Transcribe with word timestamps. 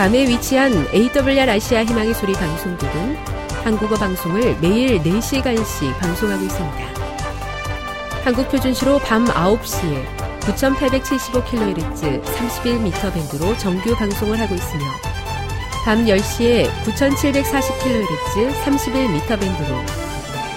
밤에 0.00 0.26
위치한 0.26 0.72
AWR 0.94 1.50
아시아 1.50 1.84
희망의 1.84 2.14
소리 2.14 2.32
방송국은 2.32 3.16
한국어 3.62 3.96
방송을 3.96 4.56
매일 4.58 4.98
4시간씩 5.02 5.94
방송하고 5.98 6.42
있습니다. 6.42 6.86
한국 8.24 8.48
표준시로 8.48 8.98
밤 9.00 9.26
9시에 9.26 10.06
9875kHz 10.40 12.24
31m 12.24 13.12
밴드로 13.12 13.54
정규 13.58 13.94
방송을 13.94 14.40
하고 14.40 14.54
있으며 14.54 14.84
밤 15.84 16.06
10시에 16.06 16.70
9740kHz 16.84 18.54
31m 18.64 19.28
밴드로 19.38 19.76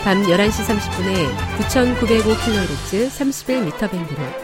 밤 0.06 0.24
11시 0.24 0.66
30분에 0.66 1.36
9905kHz 1.58 3.10
31m 3.10 3.92
밴드로 3.92 4.43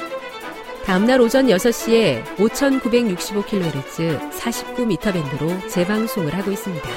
다음날 0.90 1.22
오전 1.22 1.46
6시에 1.46 2.24
5965kHz 2.38 4.32
49m 4.32 5.14
밴드로 5.14 5.70
재방송을 5.70 6.36
하고 6.36 6.50
있습니다. 6.50 6.90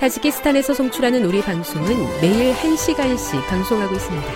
타지키스탄에서 0.00 0.74
송출하는 0.74 1.24
우리 1.26 1.42
방송은 1.42 1.88
매일 2.20 2.52
1시간씩 2.56 3.46
방송하고 3.46 3.94
있습니다. 3.94 4.32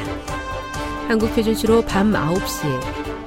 한국 1.09 1.35
표준시로 1.35 1.83
밤 1.83 2.13
9시에 2.13 2.81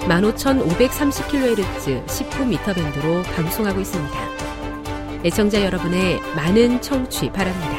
15,530kHz 0.07 2.05
19m 2.05 2.73
밴드로 2.73 3.23
방송하고 3.23 3.81
있습니다. 3.81 4.17
애청자 5.25 5.65
여러분의 5.65 6.21
많은 6.33 6.81
청취 6.81 7.29
바랍니다. 7.33 7.75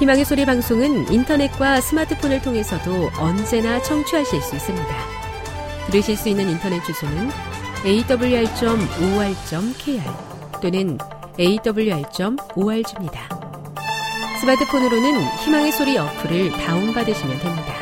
희망의 0.00 0.24
소리 0.24 0.44
방송은 0.44 1.12
인터넷과 1.12 1.80
스마트폰을 1.80 2.42
통해서도 2.42 3.12
언제나 3.16 3.80
청취하실 3.80 4.42
수 4.42 4.56
있습니다. 4.56 5.13
들으실 5.86 6.16
수 6.16 6.28
있는 6.28 6.48
인터넷 6.50 6.82
주소는 6.84 7.30
awr.or.kr 7.84 8.50
또는 10.60 10.98
awr.org입니다. 11.38 13.20
스마트폰으로는 14.40 15.24
희망의 15.44 15.72
소리 15.72 15.98
어플을 15.98 16.52
다운받으시면 16.52 17.38
됩니다. 17.38 17.74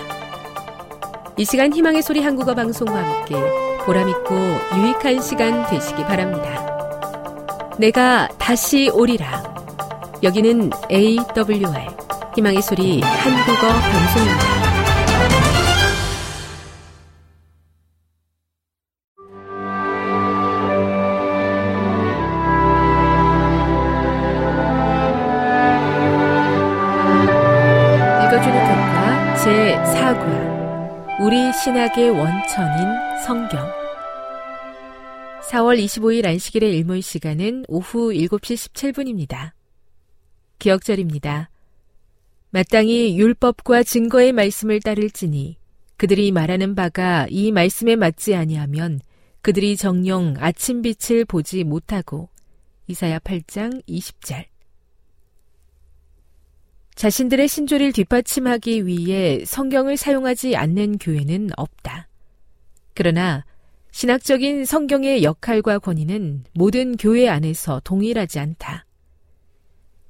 이 1.36 1.44
시간 1.44 1.72
희망의 1.72 2.02
소리 2.02 2.22
한국어 2.22 2.54
방송과 2.54 2.94
함께 2.94 3.34
보람있고 3.84 4.34
유익한 4.76 5.20
시간 5.22 5.66
되시기 5.66 6.04
바랍니다. 6.04 6.62
내가 7.78 8.28
다시 8.38 8.90
오리라. 8.92 9.42
여기는 10.22 10.70
AWR 10.90 11.86
희망의 12.36 12.62
소리 12.62 13.00
한국어 13.00 13.68
방송입니다. 13.68 14.51
신학의 31.82 32.10
원천인 32.10 32.86
성경 33.24 33.68
4월 35.50 35.82
25일 35.82 36.26
안식일의 36.26 36.76
일몰 36.76 37.02
시간은 37.02 37.64
오후 37.66 38.12
7시 38.12 38.70
17분입니다. 38.72 39.50
기억절입니다. 40.60 41.50
마땅히 42.50 43.18
율법과 43.18 43.82
증거의 43.82 44.32
말씀을 44.32 44.80
따를지니 44.80 45.56
그들이 45.96 46.30
말하는 46.30 46.76
바가 46.76 47.26
이 47.30 47.50
말씀에 47.50 47.96
맞지 47.96 48.36
아니하면 48.36 49.00
그들이 49.40 49.76
정령 49.76 50.36
아침 50.38 50.82
빛을 50.82 51.24
보지 51.24 51.64
못하고 51.64 52.28
이사야 52.86 53.18
8장 53.18 53.84
20절 53.88 54.51
자신들의 56.94 57.48
신조를 57.48 57.92
뒷받침하기 57.92 58.86
위해 58.86 59.42
성경을 59.44 59.96
사용하지 59.96 60.56
않는 60.56 60.98
교회는 60.98 61.50
없다. 61.56 62.08
그러나 62.94 63.44
신학적인 63.90 64.64
성경의 64.64 65.22
역할과 65.22 65.78
권위는 65.78 66.44
모든 66.54 66.96
교회 66.96 67.28
안에서 67.28 67.80
동일하지 67.84 68.38
않다. 68.38 68.86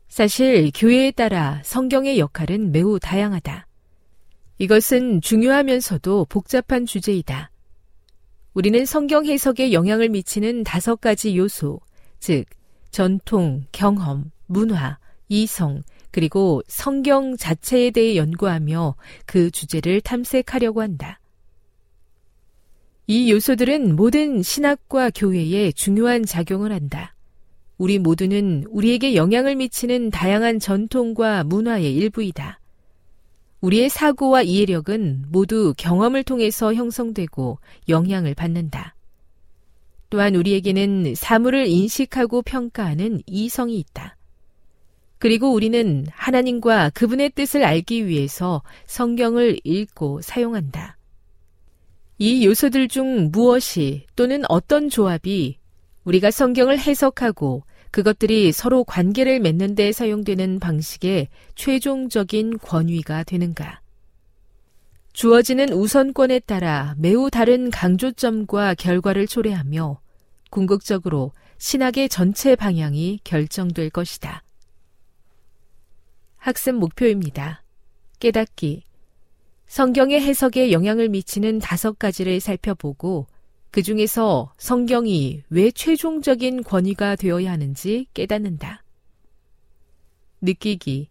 사실 0.08 0.70
교회에 0.74 1.10
따라 1.10 1.60
성경의 1.64 2.18
역할은 2.18 2.70
매우 2.70 2.98
다양하다. 3.00 3.66
이것은 4.58 5.20
중요하면서도 5.20 6.26
복잡한 6.26 6.86
주제이다. 6.86 7.50
우리는 8.54 8.84
성경 8.84 9.24
해석에 9.24 9.72
영향을 9.72 10.10
미치는 10.10 10.62
다섯 10.62 11.00
가지 11.00 11.36
요소, 11.36 11.80
즉, 12.20 12.44
전통, 12.90 13.64
경험, 13.72 14.30
문화, 14.46 14.98
이성, 15.28 15.82
그리고 16.12 16.62
성경 16.68 17.36
자체에 17.36 17.90
대해 17.90 18.16
연구하며 18.16 18.94
그 19.26 19.50
주제를 19.50 20.00
탐색하려고 20.02 20.82
한다. 20.82 21.18
이 23.08 23.32
요소들은 23.32 23.96
모든 23.96 24.42
신학과 24.42 25.10
교회에 25.10 25.72
중요한 25.72 26.24
작용을 26.24 26.70
한다. 26.70 27.14
우리 27.78 27.98
모두는 27.98 28.64
우리에게 28.68 29.16
영향을 29.16 29.56
미치는 29.56 30.10
다양한 30.10 30.60
전통과 30.60 31.42
문화의 31.42 31.92
일부이다. 31.94 32.60
우리의 33.60 33.88
사고와 33.88 34.42
이해력은 34.42 35.26
모두 35.28 35.74
경험을 35.76 36.24
통해서 36.24 36.74
형성되고 36.74 37.58
영향을 37.88 38.34
받는다. 38.34 38.94
또한 40.10 40.34
우리에게는 40.34 41.14
사물을 41.14 41.66
인식하고 41.66 42.42
평가하는 42.42 43.22
이성이 43.26 43.78
있다. 43.78 44.16
그리고 45.22 45.52
우리는 45.52 46.04
하나님과 46.10 46.90
그분의 46.90 47.30
뜻을 47.30 47.62
알기 47.62 48.08
위해서 48.08 48.60
성경을 48.86 49.60
읽고 49.62 50.20
사용한다. 50.20 50.98
이 52.18 52.44
요소들 52.44 52.88
중 52.88 53.30
무엇이 53.30 54.04
또는 54.16 54.42
어떤 54.48 54.88
조합이 54.88 55.58
우리가 56.02 56.32
성경을 56.32 56.76
해석하고 56.76 57.62
그것들이 57.92 58.50
서로 58.50 58.82
관계를 58.82 59.38
맺는 59.38 59.76
데 59.76 59.92
사용되는 59.92 60.58
방식의 60.58 61.28
최종적인 61.54 62.58
권위가 62.58 63.22
되는가? 63.22 63.80
주어지는 65.12 65.72
우선권에 65.72 66.40
따라 66.40 66.96
매우 66.98 67.30
다른 67.30 67.70
강조점과 67.70 68.74
결과를 68.74 69.28
초래하며 69.28 70.00
궁극적으로 70.50 71.30
신학의 71.58 72.08
전체 72.08 72.56
방향이 72.56 73.20
결정될 73.22 73.90
것이다. 73.90 74.42
학습 76.42 76.74
목표입니다. 76.74 77.62
깨닫기. 78.18 78.82
성경의 79.68 80.20
해석에 80.22 80.72
영향을 80.72 81.08
미치는 81.08 81.60
다섯 81.60 82.00
가지를 82.00 82.40
살펴보고 82.40 83.28
그 83.70 83.80
중에서 83.80 84.52
성경이 84.58 85.44
왜 85.50 85.70
최종적인 85.70 86.64
권위가 86.64 87.14
되어야 87.14 87.52
하는지 87.52 88.08
깨닫는다. 88.12 88.82
느끼기. 90.40 91.10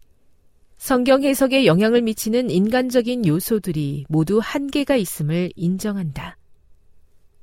성경 0.77 1.23
해석에 1.23 1.65
영향을 1.65 2.01
미치는 2.01 2.49
인간적인 2.49 3.25
요소들이 3.25 4.07
모두 4.09 4.41
한계가 4.43 4.97
있음을 4.97 5.49
인정한다. 5.55 6.35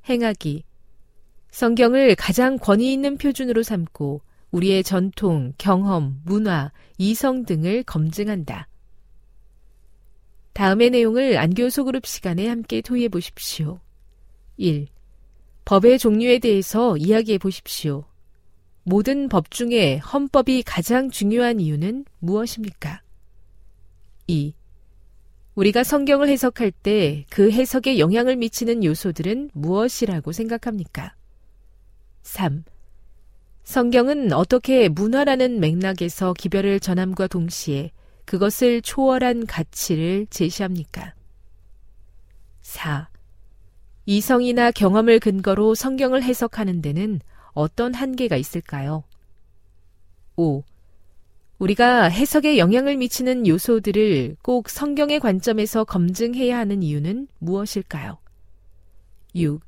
행하기. 0.07 0.63
성경을 1.49 2.13
가장 2.13 2.59
권위 2.59 2.93
있는 2.93 3.17
표준으로 3.17 3.63
삼고 3.63 4.21
우리의 4.51 4.83
전통, 4.83 5.53
경험, 5.57 6.21
문화, 6.25 6.71
이성 6.97 7.45
등을 7.45 7.83
검증한다. 7.83 8.67
다음의 10.53 10.89
내용을 10.89 11.37
안교 11.37 11.69
소그룹 11.69 12.05
시간에 12.05 12.47
함께 12.47 12.81
토의해 12.81 13.09
보십시오. 13.09 13.79
1. 14.57 14.87
법의 15.65 15.99
종류에 15.99 16.39
대해서 16.39 16.97
이야기해 16.97 17.37
보십시오. 17.37 18.05
모든 18.83 19.29
법 19.29 19.51
중에 19.51 19.97
헌법이 19.97 20.63
가장 20.63 21.09
중요한 21.11 21.59
이유는 21.59 22.05
무엇입니까? 22.19 23.01
2. 24.27 24.53
우리가 25.55 25.83
성경을 25.83 26.29
해석할 26.29 26.71
때 26.71 27.25
그 27.29 27.51
해석에 27.51 27.99
영향을 27.99 28.35
미치는 28.37 28.83
요소들은 28.83 29.51
무엇이라고 29.53 30.31
생각합니까? 30.31 31.13
3. 32.23 32.63
성경은 33.69 34.33
어떻게 34.33 34.89
문화라는 34.89 35.59
맥락에서 35.59 36.33
기별을 36.33 36.79
전함과 36.79 37.27
동시에 37.27 37.91
그것을 38.25 38.81
초월한 38.81 39.45
가치를 39.45 40.25
제시합니까? 40.31 41.13
4. 42.61 43.07
이성이나 44.07 44.71
경험을 44.71 45.19
근거로 45.19 45.75
성경을 45.75 46.23
해석하는 46.23 46.81
데는 46.81 47.19
어떤 47.51 47.93
한계가 47.93 48.37
있을까요? 48.37 49.03
5. 50.35 50.63
우리가 51.59 52.05
해석에 52.05 52.57
영향을 52.57 52.97
미치는 52.97 53.45
요소들을 53.45 54.37
꼭 54.41 54.67
성경의 54.67 55.19
관점에서 55.19 55.83
검증해야 55.83 56.57
하는 56.57 56.81
이유는 56.81 57.27
무엇일까요? 57.37 58.17
6. 59.35 59.61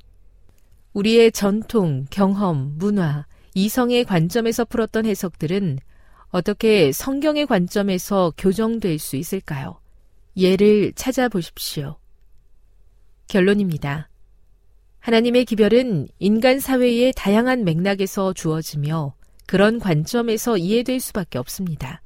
우리의 0.93 1.31
전통, 1.31 2.07
경험, 2.09 2.79
문화, 2.79 3.27
이성의 3.53 4.05
관점에서 4.05 4.65
풀었던 4.65 5.05
해석들은 5.05 5.79
어떻게 6.29 6.91
성경의 6.91 7.45
관점에서 7.45 8.33
교정될 8.37 8.99
수 8.99 9.17
있을까요? 9.17 9.79
예를 10.37 10.93
찾아보십시오. 10.93 11.97
결론입니다. 13.27 14.09
하나님의 14.99 15.45
기별은 15.45 16.07
인간 16.19 16.59
사회의 16.59 17.11
다양한 17.15 17.65
맥락에서 17.65 18.33
주어지며 18.33 19.13
그런 19.47 19.79
관점에서 19.79 20.57
이해될 20.57 20.99
수밖에 20.99 21.37
없습니다. 21.37 22.01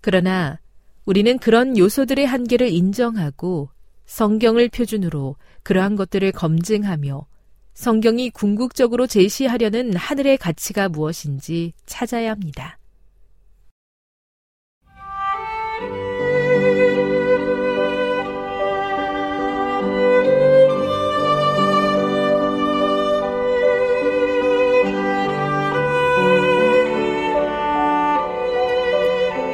그러나 0.00 0.58
우리는 1.04 1.38
그런 1.38 1.76
요소들의 1.76 2.26
한계를 2.26 2.68
인정하고 2.70 3.68
성경을 4.06 4.68
표준으로 4.68 5.36
그러한 5.62 5.94
것들을 5.94 6.32
검증하며 6.32 7.26
성경이 7.74 8.30
궁극적으로 8.30 9.06
제시하려는 9.06 9.96
하늘의 9.96 10.38
가치가 10.38 10.88
무엇인지 10.88 11.72
찾아야 11.86 12.30
합니다. 12.30 12.78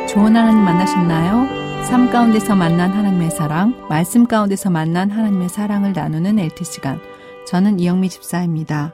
좋은 0.09 0.35
하나님 0.35 0.65
만나셨나요? 0.65 1.85
삶 1.85 2.11
가운데서 2.11 2.57
만난 2.57 2.91
하나님의 2.91 3.31
사랑, 3.31 3.87
말씀 3.89 4.27
가운데서 4.27 4.69
만난 4.69 5.11
하나님의 5.11 5.49
사랑을 5.49 5.93
나누는 5.93 6.39
LT 6.39 6.65
시간. 6.65 7.01
저는 7.49 7.81
이영미 7.81 8.11
집사입니다. 8.11 8.93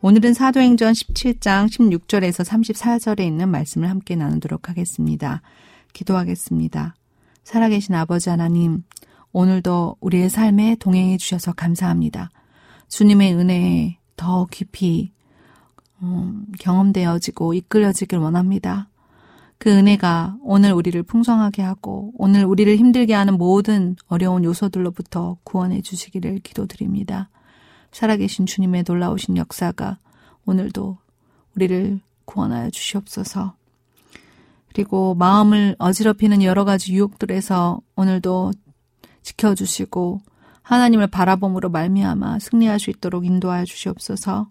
오늘은 0.00 0.32
사도행전 0.32 0.94
17장 0.94 1.68
16절에서 1.68 2.42
34절에 2.42 3.20
있는 3.20 3.50
말씀을 3.50 3.90
함께 3.90 4.16
나누도록 4.16 4.70
하겠습니다. 4.70 5.42
기도하겠습니다. 5.92 6.94
살아계신 7.42 7.94
아버지 7.94 8.30
하나님, 8.30 8.84
오늘도 9.34 9.96
우리의 10.00 10.30
삶에 10.30 10.76
동행해 10.80 11.18
주셔서 11.18 11.52
감사합니다. 11.52 12.30
주님의 12.88 13.34
은혜에 13.34 13.98
더 14.16 14.46
깊이 14.50 15.12
음, 16.02 16.46
경험되어지고 16.58 17.52
이끌어지길 17.52 18.16
원합니다. 18.16 18.88
그 19.58 19.68
은혜가 19.68 20.38
오늘 20.40 20.72
우리를 20.72 21.02
풍성하게 21.02 21.60
하고 21.60 22.12
오늘 22.16 22.46
우리를 22.46 22.74
힘들게 22.78 23.12
하는 23.12 23.36
모든 23.36 23.94
어려운 24.06 24.42
요소들로부터 24.42 25.36
구원해 25.44 25.82
주시기를 25.82 26.38
기도드립니다. 26.38 27.28
살아계신 27.94 28.44
주님의 28.46 28.84
놀라우신 28.86 29.36
역사가 29.36 29.98
오늘도 30.46 30.98
우리를 31.54 32.00
구원하여 32.24 32.70
주시옵소서. 32.70 33.54
그리고 34.72 35.14
마음을 35.14 35.76
어지럽히는 35.78 36.42
여러 36.42 36.64
가지 36.64 36.92
유혹들에서 36.92 37.80
오늘도 37.94 38.52
지켜주시고 39.22 40.20
하나님을 40.62 41.06
바라봄으로 41.06 41.68
말미암아 41.70 42.40
승리할 42.40 42.80
수 42.80 42.90
있도록 42.90 43.24
인도하여 43.24 43.64
주시옵소서. 43.64 44.48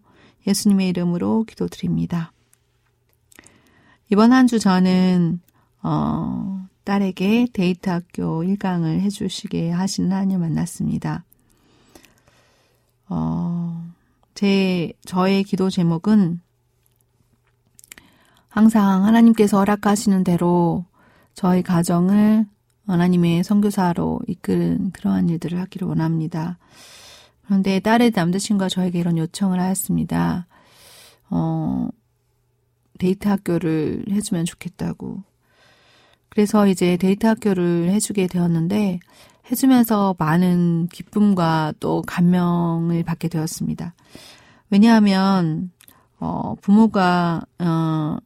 예수님의 0.48 0.88
이름으로 0.90 1.44
기도드립니다. 1.44 2.32
이번 4.10 4.32
한 4.32 4.48
주 4.48 4.60
저는 4.60 5.42
어, 5.82 6.66
딸에게 6.86 7.48
데이트 7.52 7.90
학교 7.90 8.44
1강을 8.44 9.02
해주시게 9.02 9.72
하신 9.72 10.12
하나님 10.12 10.40
만났습니다. 10.40 11.26
어, 13.16 13.86
제 14.34 14.92
저의 15.06 15.44
기도 15.44 15.70
제목은 15.70 16.42
항상 18.50 19.06
하나님께서 19.06 19.60
허락하시는 19.60 20.24
대로 20.24 20.86
저희 21.36 21.62
가정을 21.62 22.48
하나님의 22.88 23.44
선교사로 23.44 24.22
이끄는 24.28 24.92
그러한 24.92 25.30
일들을 25.30 25.60
하기를 25.60 25.88
원합니다. 25.88 26.58
그런데 27.46 27.80
딸의 27.80 28.14
남자친구가 28.16 28.68
저에게 28.70 29.00
이런 29.00 29.20
요청을 29.20 29.60
하였습니다. 29.60 30.48
어, 31.30 31.90
데이트 32.98 33.28
학교를 33.28 34.06
해주면 34.10 34.46
좋겠다고. 34.46 35.22
그래서 36.30 36.68
이제 36.68 36.98
데이트 36.98 37.28
학교를 37.28 37.90
해주게 37.92 38.26
되었는데, 38.26 39.00
해주면서 39.52 40.16
많은 40.20 40.88
기쁨과 40.92 41.74
또 41.80 42.02
감명을 42.04 43.04
받게 43.04 43.28
되었습니다. 43.30 43.94
왜냐하면, 44.70 45.72
어, 46.20 46.56
부모가, 46.62 47.42
어, 47.60 48.18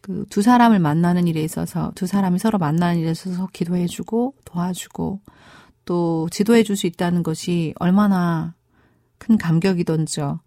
그 0.00 0.26
두 0.28 0.42
사람을 0.42 0.78
만나는 0.80 1.26
일에 1.28 1.42
있어서, 1.42 1.90
두 1.94 2.06
사람이 2.06 2.38
서로 2.38 2.58
만나는 2.58 3.00
일에 3.00 3.10
있어서 3.12 3.48
기도해주고, 3.52 4.34
도와주고, 4.44 5.20
또 5.86 6.28
지도해줄 6.30 6.76
수 6.76 6.86
있다는 6.86 7.22
것이 7.22 7.74
얼마나 7.78 8.54
큰 9.18 9.38
감격이던지요. 9.38 10.40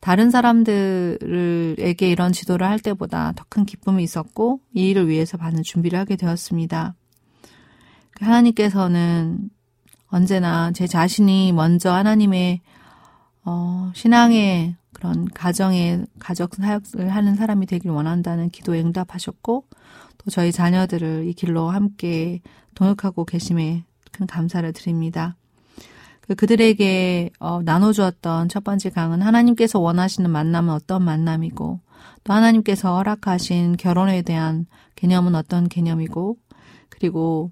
다른 0.00 0.30
사람들에게 0.30 2.08
이런 2.10 2.32
지도를 2.32 2.66
할 2.68 2.78
때보다 2.78 3.32
더 3.32 3.44
큰 3.48 3.64
기쁨이 3.64 4.02
있었고 4.02 4.60
이 4.74 4.90
일을 4.90 5.08
위해서 5.08 5.36
많은 5.38 5.62
준비를 5.62 5.98
하게 5.98 6.16
되었습니다. 6.16 6.94
하나님께서는 8.24 9.50
언제나 10.08 10.70
제 10.72 10.86
자신이 10.86 11.52
먼저 11.52 11.92
하나님의 11.92 12.60
어, 13.44 13.90
신앙의 13.94 14.76
그런 14.92 15.26
가정의 15.26 16.06
가족 16.18 16.54
사역을 16.54 17.14
하는 17.14 17.34
사람이 17.34 17.66
되길 17.66 17.90
원한다는 17.90 18.48
기도에 18.50 18.80
응답하셨고 18.80 19.64
또 20.18 20.30
저희 20.30 20.52
자녀들을 20.52 21.26
이 21.26 21.32
길로 21.34 21.68
함께 21.68 22.40
동역하고 22.74 23.24
계심에 23.24 23.84
큰 24.12 24.26
감사를 24.26 24.72
드립니다. 24.72 25.36
그 26.22 26.34
그들에게 26.34 27.30
어, 27.38 27.62
나눠주었던 27.62 28.48
첫 28.48 28.64
번째 28.64 28.88
강은 28.90 29.20
하나님께서 29.20 29.78
원하시는 29.78 30.30
만남은 30.30 30.72
어떤 30.72 31.04
만남이고 31.04 31.80
또 32.24 32.32
하나님께서 32.32 32.96
허락하신 32.96 33.76
결혼에 33.76 34.22
대한 34.22 34.66
개념은 34.96 35.34
어떤 35.34 35.68
개념이고 35.68 36.38
그리고 36.88 37.50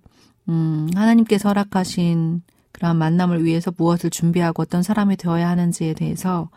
음, 0.48 0.88
하나님께서 0.94 1.48
허락하신 1.48 2.42
그러한 2.72 2.96
만남을 2.96 3.44
위해서 3.44 3.72
무엇을 3.76 4.10
준비하고 4.10 4.62
어떤 4.62 4.82
사람이 4.82 5.16
되어야 5.16 5.48
하는지에 5.48 5.94
대해서 5.94 6.48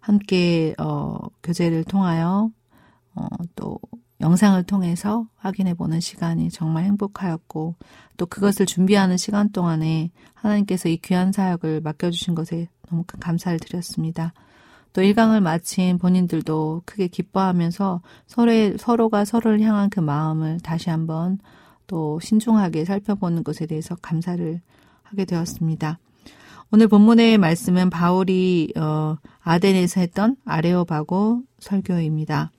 함께 0.00 0.74
어, 0.78 1.18
교제를 1.42 1.84
통하여 1.84 2.50
어, 3.14 3.26
또 3.54 3.78
영상을 4.20 4.60
통해서 4.64 5.26
확인해 5.36 5.74
보는 5.74 6.00
시간이 6.00 6.50
정말 6.50 6.84
행복하였고 6.84 7.76
또 8.16 8.26
그것을 8.26 8.66
준비하는 8.66 9.16
시간 9.16 9.50
동안에 9.50 10.10
하나님께서 10.34 10.88
이 10.88 10.96
귀한 10.96 11.30
사역을 11.30 11.82
맡겨주신 11.82 12.34
것에 12.34 12.68
너무 12.88 13.04
큰 13.06 13.20
감사를 13.20 13.58
드렸습니다. 13.60 14.32
또 14.92 15.02
1강을 15.02 15.40
마친 15.40 15.98
본인들도 15.98 16.82
크게 16.84 17.08
기뻐하면서 17.08 18.00
서로의, 18.26 18.76
서로가 18.78 19.24
서로를 19.24 19.60
향한 19.60 19.90
그 19.90 20.00
마음을 20.00 20.58
다시 20.60 20.90
한번 20.90 21.38
또 21.88 22.20
신중하게 22.20 22.84
살펴보는 22.84 23.42
것에 23.42 23.66
대해서 23.66 23.96
감사를 23.96 24.60
하게 25.02 25.24
되었습니다. 25.24 25.98
오늘 26.70 26.86
본문의 26.86 27.38
말씀은 27.38 27.90
바울이 27.90 28.72
어, 28.76 29.16
아덴에서 29.40 30.00
했던 30.00 30.36
아레오바고 30.44 31.42
설교입니다. 31.58 32.52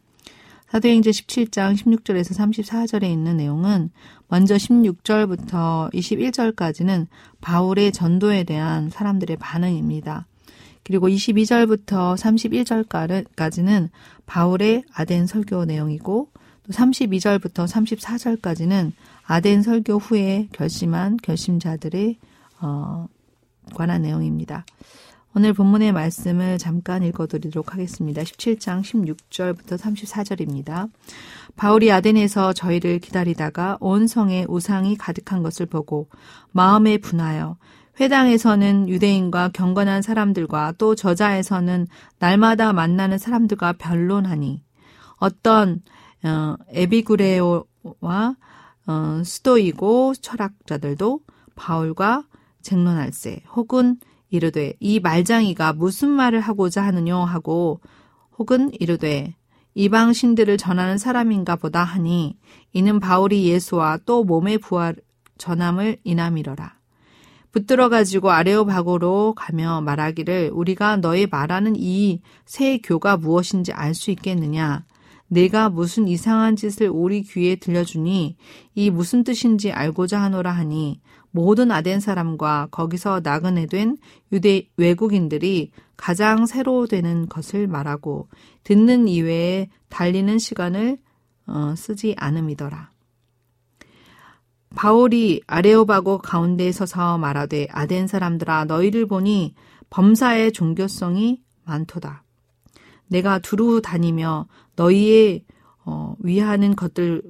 사도행전 0.72 1.12
17장 1.12 1.76
16절에서 1.76 2.36
34절에 2.36 3.04
있는 3.04 3.38
내용은 3.38 3.92
먼저 4.28 4.56
16절부터 4.56 5.92
21절까지는 5.94 7.08
바울의 7.42 7.92
전도에 7.92 8.44
대한 8.44 8.90
사람들의 8.90 9.38
반응입니다. 9.38 10.28
그리고 10.84 11.08
22절부터 11.08 12.16
31절까지는 12.16 13.90
바울의 14.26 14.84
아덴 14.94 15.28
설교 15.28 15.66
내용이고 15.66 16.30
또 16.64 16.74
32절부터 16.74 17.68
34절까지는 17.68 18.92
아덴 19.32 19.62
설교 19.62 20.00
후에 20.00 20.48
결심한 20.52 21.16
결심자들의 21.22 22.18
어, 22.62 23.06
관한 23.76 24.02
내용입니다. 24.02 24.66
오늘 25.36 25.54
본문의 25.54 25.92
말씀을 25.92 26.58
잠깐 26.58 27.04
읽어드리도록 27.04 27.72
하겠습니다. 27.72 28.24
17장 28.24 28.82
16절부터 28.82 29.78
34절입니다. 29.78 30.90
바울이 31.56 31.92
아덴에서 31.92 32.54
저희를 32.54 32.98
기다리다가 32.98 33.78
온 33.80 34.08
성에 34.08 34.48
우상이 34.50 34.98
가득한 34.98 35.44
것을 35.44 35.68
보고 35.68 36.08
마음에 36.52 36.98
분하여 36.98 37.58
회당에서는 38.00 38.90
유대인과 38.90 39.50
경건한 39.50 40.02
사람들과 40.02 40.74
또 40.80 40.96
저자에서는 40.96 41.86
날마다 42.18 42.74
만나는 42.74 43.20
사람들과 43.20 43.74
변론하니 43.74 44.64
어떤 45.18 45.84
어, 46.24 46.56
에비구레오와 46.70 48.36
어, 48.90 49.22
스토이고 49.24 50.16
철학자들도 50.16 51.20
바울과 51.56 52.26
쟁론할세 52.64 53.44
혹은 53.56 53.98
이르되 54.32 54.74
이 54.80 55.00
말장이가 55.00 55.74
무슨 55.74 56.10
말을 56.10 56.40
하고자 56.42 56.84
하느뇨 56.84 57.18
하고 57.20 57.82
혹은 58.40 58.72
이르되 58.80 59.36
이방 59.76 60.14
신들을 60.14 60.58
전하는 60.58 60.98
사람인가 60.98 61.56
보다 61.56 61.84
하니 61.84 62.40
이는 62.74 63.00
바울이 63.00 63.46
예수와 63.46 64.00
또 64.08 64.24
몸의 64.24 64.58
부활 64.58 64.96
전함을 65.38 65.98
인함이러라. 66.04 66.80
붙들어 67.52 67.90
가지고 67.90 68.32
아레오바고로 68.32 69.34
가며 69.36 69.82
말하기를 69.82 70.50
우리가 70.52 70.98
너의 70.98 71.28
말하는 71.28 71.76
이 71.78 72.22
새 72.46 72.80
교가 72.80 73.18
무엇인지 73.18 73.72
알 73.72 73.94
수 73.94 74.10
있겠느냐 74.12 74.84
내가 75.30 75.70
무슨 75.70 76.08
이상한 76.08 76.56
짓을 76.56 76.90
우리 76.90 77.22
귀에 77.22 77.56
들려주니 77.56 78.36
이 78.76 78.90
무슨 78.90 79.24
뜻인지 79.24 79.72
알고자 79.72 80.22
하노라 80.22 80.52
하니 80.52 81.00
모든 81.32 81.72
아덴 81.72 82.00
사람과 82.00 82.68
거기서 82.72 83.22
나그네 83.24 83.68
된 83.68 83.98
유대 84.32 84.68
외국인들이 84.78 85.72
가장 85.96 86.46
새로 86.46 86.88
되는 86.88 87.30
것을 87.30 87.68
말하고 87.68 88.28
듣는 88.64 89.08
이외에 89.08 89.70
달리는 89.90 90.38
시간을 90.40 90.98
어, 91.46 91.74
쓰지 91.76 92.16
않음이더라. 92.18 92.92
바울이 94.76 95.42
아레오바고 95.48 96.20
가운데 96.20 96.72
서서 96.72 97.18
말하되 97.18 97.68
아덴 97.72 98.08
사람들아 98.08 98.66
너희를 98.66 99.08
보니 99.08 99.56
범사의 99.90 100.52
종교성이 100.54 101.42
많도다. 101.66 102.24
내가 103.08 103.40
두루 103.40 103.82
다니며 103.82 104.48
너희의 104.80 105.44
어, 105.86 106.16
위하는 106.20 106.76
것들 106.76 107.22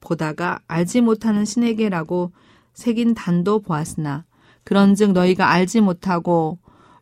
보다가 0.00 0.60
알지 0.66 1.02
못하는 1.02 1.44
신에게라고 1.44 2.32
새긴 2.72 3.14
단도 3.14 3.60
보았으나 3.60 4.24
그런즉 4.64 5.12
너희가 5.12 5.50
알지 5.50 5.82
못하고 5.82 6.58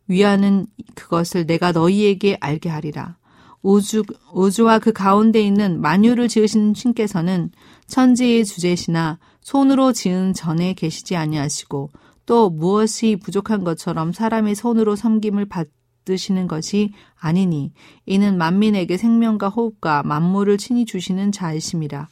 위하는 0.08 0.66
그것을 0.94 1.46
내가 1.46 1.72
너희에게 1.72 2.36
알게 2.40 2.68
하리라. 2.68 3.16
우주, 3.62 4.02
우주와 4.32 4.80
그 4.80 4.92
가운데 4.92 5.40
있는 5.40 5.80
만유를 5.80 6.26
지으신 6.26 6.74
신께서는 6.74 7.52
천지의 7.86 8.44
주제시나 8.44 9.20
손으로 9.40 9.92
지은 9.92 10.34
전에 10.34 10.74
계시지 10.74 11.14
아니하시고 11.14 11.92
또 12.26 12.50
무엇이 12.50 13.16
부족한 13.22 13.62
것처럼 13.62 14.12
사람의 14.12 14.56
손으로 14.56 14.96
섬김을 14.96 15.46
받 15.46 15.68
으시는 16.08 16.48
것이 16.48 16.92
아니니 17.18 17.72
이는 18.06 18.38
만민에게 18.38 18.96
생명과 18.96 19.48
호흡과 19.48 20.02
만물을 20.02 20.58
친히 20.58 20.84
주시는 20.84 21.32
자이심이라. 21.32 22.08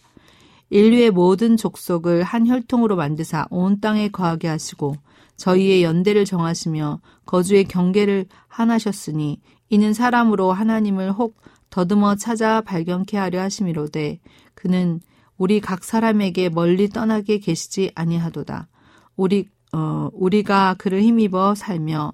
인류의 0.71 1.11
모든 1.11 1.57
족속을 1.57 2.23
한 2.23 2.47
혈통으로 2.47 2.97
만드사 2.97 3.47
온 3.51 3.81
땅에 3.81 4.09
거하게 4.09 4.49
하시고 4.49 4.95
저희의 5.37 5.83
연대를 5.83 6.25
정하시며 6.25 7.01
거주의 7.27 7.65
경계를 7.65 8.27
하나셨으니 8.47 9.41
이는 9.69 9.93
사람으로 9.93 10.53
하나님을 10.53 11.13
혹 11.13 11.41
더듬어 11.71 12.17
찾아 12.17 12.61
발견케 12.61 13.17
하려 13.17 13.41
하심이로되 13.41 14.21
그는 14.55 15.01
우리 15.39 15.61
각 15.61 15.85
사람에게 15.85 16.51
멀리 16.51 16.89
떠나게 16.89 17.39
계시지 17.39 17.93
아니하도다. 17.95 18.69
우리 19.17 19.49
어, 19.73 20.09
우리가 20.13 20.75
그를 20.79 21.03
힘입어 21.03 21.55
살며 21.55 22.13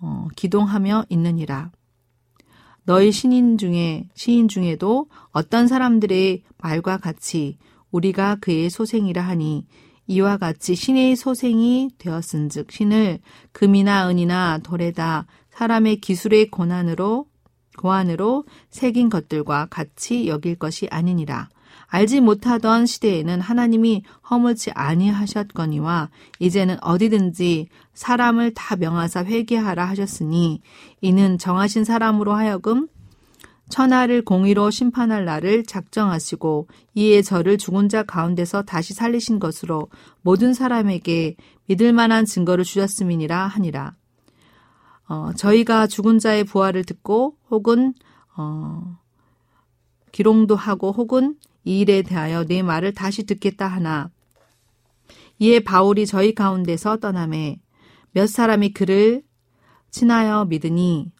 어, 0.00 0.28
기동하며 0.36 1.06
있느니라. 1.08 1.70
너희 2.84 3.10
신인 3.10 3.58
중에 3.58 4.08
시인 4.14 4.48
중에도 4.48 5.08
어떤 5.32 5.66
사람들의 5.66 6.42
말과 6.58 6.98
같이 6.98 7.58
우리가 7.90 8.36
그의 8.36 8.70
소생이라 8.70 9.22
하니 9.22 9.66
이와 10.06 10.36
같이 10.36 10.76
신의 10.76 11.16
소생이 11.16 11.90
되었은즉 11.98 12.70
신을 12.70 13.18
금이나 13.50 14.08
은이나 14.08 14.58
돌에다 14.62 15.26
사람의 15.50 15.96
기술의 16.00 16.50
고난으로 16.50 17.26
고안으로 17.76 18.44
새긴 18.70 19.08
것들과 19.10 19.66
같이 19.66 20.28
여길 20.28 20.56
것이 20.56 20.86
아니니라. 20.90 21.48
알지 21.88 22.20
못하던 22.20 22.86
시대에는 22.86 23.40
하나님이 23.40 24.02
허물지 24.28 24.72
아니하셨거니와 24.72 26.10
이제는 26.40 26.82
어디든지 26.82 27.68
사람을 27.94 28.54
다 28.54 28.76
명하사 28.76 29.24
회개하라 29.24 29.84
하셨으니 29.88 30.60
이는 31.00 31.38
정하신 31.38 31.84
사람으로 31.84 32.34
하여금 32.34 32.88
천하를 33.68 34.22
공의로 34.22 34.70
심판할 34.70 35.24
날을 35.24 35.64
작정하시고 35.64 36.68
이에 36.94 37.22
저를 37.22 37.58
죽은 37.58 37.88
자 37.88 38.02
가운데서 38.02 38.62
다시 38.62 38.94
살리신 38.94 39.38
것으로 39.40 39.88
모든 40.22 40.54
사람에게 40.54 41.36
믿을 41.66 41.92
만한 41.92 42.24
증거를 42.24 42.64
주셨음이니라 42.64 43.46
하니라. 43.46 43.94
어, 45.08 45.30
저희가 45.36 45.86
죽은 45.86 46.18
자의 46.18 46.44
부활을 46.44 46.84
듣고 46.84 47.36
혹은 47.50 47.94
어, 48.36 48.98
기롱도 50.12 50.56
하고 50.56 50.92
혹은 50.92 51.36
이 51.66 51.80
일에 51.80 52.00
대하여 52.00 52.44
내 52.44 52.62
말을 52.62 52.94
다시 52.94 53.26
듣겠다 53.26 53.66
하나 53.66 54.10
이에 55.38 55.60
바울이 55.60 56.06
저희 56.06 56.34
가운데서 56.34 56.96
떠남에 56.96 57.60
몇 58.12 58.28
사람이 58.28 58.72
그를 58.72 59.22
친하여 59.90 60.46
믿으니 60.46 61.12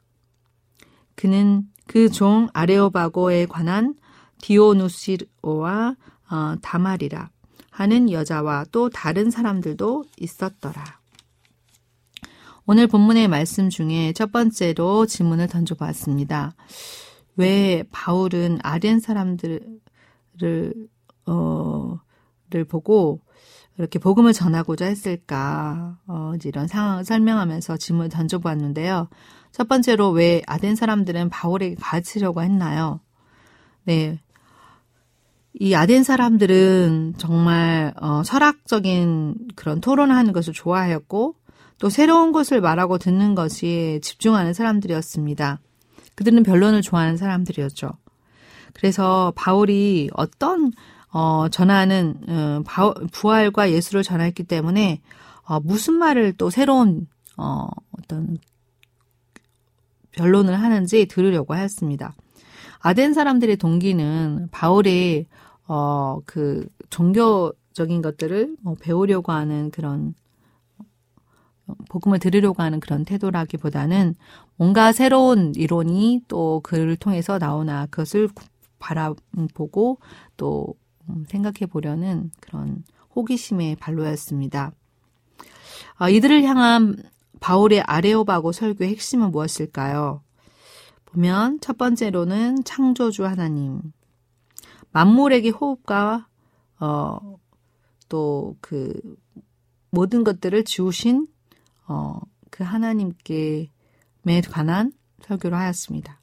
그는 1.17 1.65
그 1.87 2.09
종 2.11 2.49
아레오바고에 2.53 3.47
관한 3.47 3.95
디오누시오와 4.43 5.97
어, 6.31 6.55
다말이라 6.63 7.31
하는 7.71 8.11
여자와 8.11 8.67
또 8.73 8.89
다른 8.89 9.31
사람들도 9.31 10.05
있었더라. 10.19 11.01
오늘 12.67 12.87
본문의 12.87 13.29
말씀 13.29 13.69
중에 13.69 14.13
첫 14.13 14.33
번째로 14.33 15.07
질문을 15.07 15.47
던져보았습니다. 15.47 16.55
왜 17.37 17.85
바울은 17.93 18.59
아덴 18.63 18.99
사람들 18.99 19.61
을 20.43 20.75
어를 21.25 22.65
보고 22.69 23.21
이렇게 23.79 23.99
복음을 23.99 24.33
전하고자 24.33 24.87
했을까? 24.87 25.99
어, 26.07 26.33
이런 26.45 26.67
상황을 26.67 27.05
설명하면서 27.05 27.77
질문을 27.77 28.09
던져보았는데요. 28.09 29.09
첫 29.53 29.69
번째로 29.69 30.11
왜 30.11 30.43
아덴 30.47 30.77
사람들은 30.77 31.29
바울에게 31.31 31.77
가르치려고 31.81 32.43
했나요? 32.43 33.01
네. 33.85 34.21
이 35.59 35.75
아덴 35.75 36.03
사람들은 36.03 37.15
정말 37.17 37.93
어, 38.01 38.23
철학적인 38.23 39.49
그런 39.57 39.81
토론을 39.81 40.15
하는 40.15 40.33
것을 40.33 40.53
좋아하였고 40.53 41.35
또 41.79 41.91
새로운 41.91 42.33
것을 42.33 42.61
말하고 42.61 42.99
듣는 42.99 43.35
것이 43.35 44.01
집중하는 44.03 44.55
사람들이었습니다. 44.55 45.61
그들은 46.15 46.43
변론을 46.43 46.83
좋아하는 46.83 47.17
사람들이었죠. 47.17 47.93
그래서 48.77 49.33
바울이 49.37 50.11
어떤 50.13 50.71
어, 51.11 51.49
전하는 51.49 52.15
어, 52.29 52.63
부활과 53.11 53.71
예수를 53.71 54.03
전했기 54.03 54.45
때문에 54.45 55.01
어, 55.45 55.61
무슨 55.61 55.95
말을 55.95 56.35
또 56.35 56.51
새로운 56.51 57.07
어, 57.39 57.69
어떤 57.93 58.37
변론을 60.13 60.55
하는지 60.61 61.07
들으려고 61.07 61.55
하였습니다. 61.55 62.15
아덴 62.81 63.15
사람들의 63.15 63.57
동기는 63.57 64.49
바울의 64.51 65.27
어, 65.69 66.19
그 66.27 66.69
종교적인 66.91 68.03
것들을 68.03 68.57
뭐 68.61 68.77
배우려고 68.79 69.33
하는 69.33 69.71
그런 69.71 70.15
어, 71.67 71.73
복음을 71.89 72.19
들으려고 72.19 72.63
하는 72.63 72.79
그런 72.79 73.07
태도라기보다는 73.07 74.15
뭔가 74.57 74.93
새로운 74.93 75.55
이론이 75.55 76.25
또 76.29 76.61
그를 76.63 76.97
통해서 76.97 77.39
나오나 77.39 77.87
그것을 77.87 78.29
바라보고 78.87 79.99
또 80.37 80.75
음, 81.09 81.25
생각해 81.29 81.67
보려는 81.71 82.31
그런 82.41 82.85
호기심의 83.15 83.77
발로였습니다. 83.77 84.73
아, 85.97 86.09
이들을 86.09 86.43
향한 86.45 86.97
바울의 87.41 87.83
아레오바고 87.83 88.53
설교의 88.53 88.91
핵심은 88.91 89.31
무엇일까요? 89.31 90.23
보면 91.07 91.61
첫 91.61 91.79
번째로는 91.79 92.65
창조주 92.65 93.25
하나님, 93.25 93.81
만물에게 94.93 95.51
호흡과 95.51 96.27
어, 96.81 97.39
또 98.09 98.57
그 98.61 98.93
모든 99.91 100.25
것들을 100.25 100.65
지우신 100.65 101.27
어, 101.89 102.21
그 102.51 102.65
하나님께 102.65 103.71
관한 104.51 104.93
설교를 105.23 105.57
하였습니다. 105.57 106.16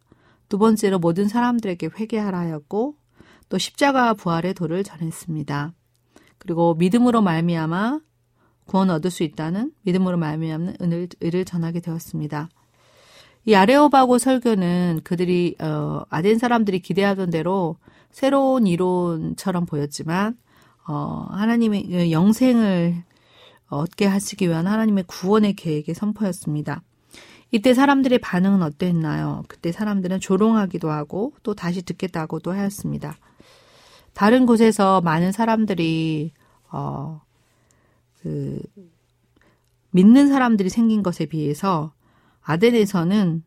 두 0.53 0.59
번째로 0.59 0.99
모든 0.99 1.27
사람들에게 1.27 1.89
회개하라 1.97 2.37
하였고 2.37 2.95
또 3.49 3.57
십자가 3.57 4.13
부활의 4.13 4.53
도를 4.53 4.83
전했습니다. 4.83 5.73
그리고 6.37 6.75
믿음으로 6.75 7.23
말미암아 7.23 7.99
구원 8.67 8.91
얻을 8.91 9.09
수 9.09 9.23
있다는 9.23 9.71
믿음으로 9.81 10.17
말미암는 10.17 10.75
은을, 10.79 11.07
을을 11.23 11.43
전하게 11.43 11.79
되었습니다. 11.79 12.49
이 13.45 13.55
아레오바고 13.55 14.19
설교는 14.19 14.99
그들이 15.03 15.55
어, 15.59 16.03
아덴 16.11 16.37
사람들이 16.37 16.81
기대하던 16.81 17.31
대로 17.31 17.77
새로운 18.11 18.67
이론처럼 18.67 19.65
보였지만 19.65 20.37
어, 20.87 21.25
하나님의 21.31 21.87
그 21.87 22.11
영생을 22.11 23.03
얻게 23.69 24.05
하시기 24.05 24.47
위한 24.47 24.67
하나님의 24.67 25.05
구원의 25.07 25.55
계획의 25.55 25.95
선포였습니다. 25.95 26.83
이때 27.53 27.75
사람들의 27.75 28.17
반응은 28.17 28.63
어땠나요? 28.63 29.43
그때 29.47 29.71
사람들은 29.71 30.19
조롱하기도 30.19 30.89
하고 30.89 31.33
또 31.43 31.53
다시 31.53 31.83
듣겠다고도 31.83 32.51
하였습니다. 32.51 33.15
다른 34.13 34.47
곳에서 34.47 35.01
많은 35.01 35.31
사람들이 35.31 36.31
어, 36.71 37.21
그 38.19 38.59
믿는 39.91 40.29
사람들이 40.29 40.69
생긴 40.69 41.03
것에 41.03 41.27
비해서 41.27 41.93
아덴에서는 42.41 43.43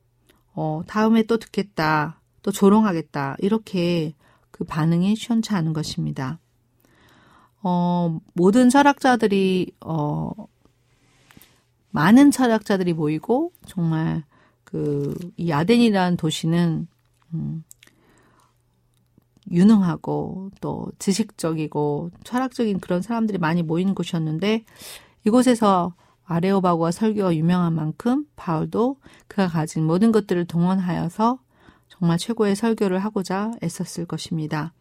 어, 0.54 0.82
다음에 0.86 1.24
또 1.24 1.36
듣겠다, 1.38 2.20
또 2.42 2.52
조롱하겠다 2.52 3.38
이렇게 3.40 4.14
그 4.52 4.62
반응이 4.62 5.16
시원치 5.16 5.52
않은 5.52 5.72
것입니다. 5.72 6.38
어, 7.60 8.20
모든 8.34 8.70
철학자들이 8.70 9.72
어, 9.80 10.30
많은 11.96 12.30
철학자들이 12.30 12.92
모이고 12.92 13.52
정말 13.66 14.22
그 14.64 15.14
이 15.36 15.52
아덴이라는 15.52 16.16
도시는 16.16 16.88
음, 17.34 17.64
유능하고 19.50 20.50
또 20.60 20.90
지식적이고 20.98 22.10
철학적인 22.24 22.80
그런 22.80 23.02
사람들이 23.02 23.38
많이 23.38 23.62
모이는 23.62 23.94
곳이었는데 23.94 24.64
이곳에서 25.24 25.94
아레오바고가 26.24 26.90
설교가 26.90 27.36
유명한 27.36 27.74
만큼 27.74 28.26
바울도 28.34 28.96
그가 29.28 29.46
가진 29.46 29.84
모든 29.84 30.10
것들을 30.10 30.46
동원하여서 30.46 31.38
정말 31.88 32.18
최고의 32.18 32.56
설교를 32.56 32.98
하고자 32.98 33.52
애썼을 33.62 34.06
것입니다. 34.06 34.72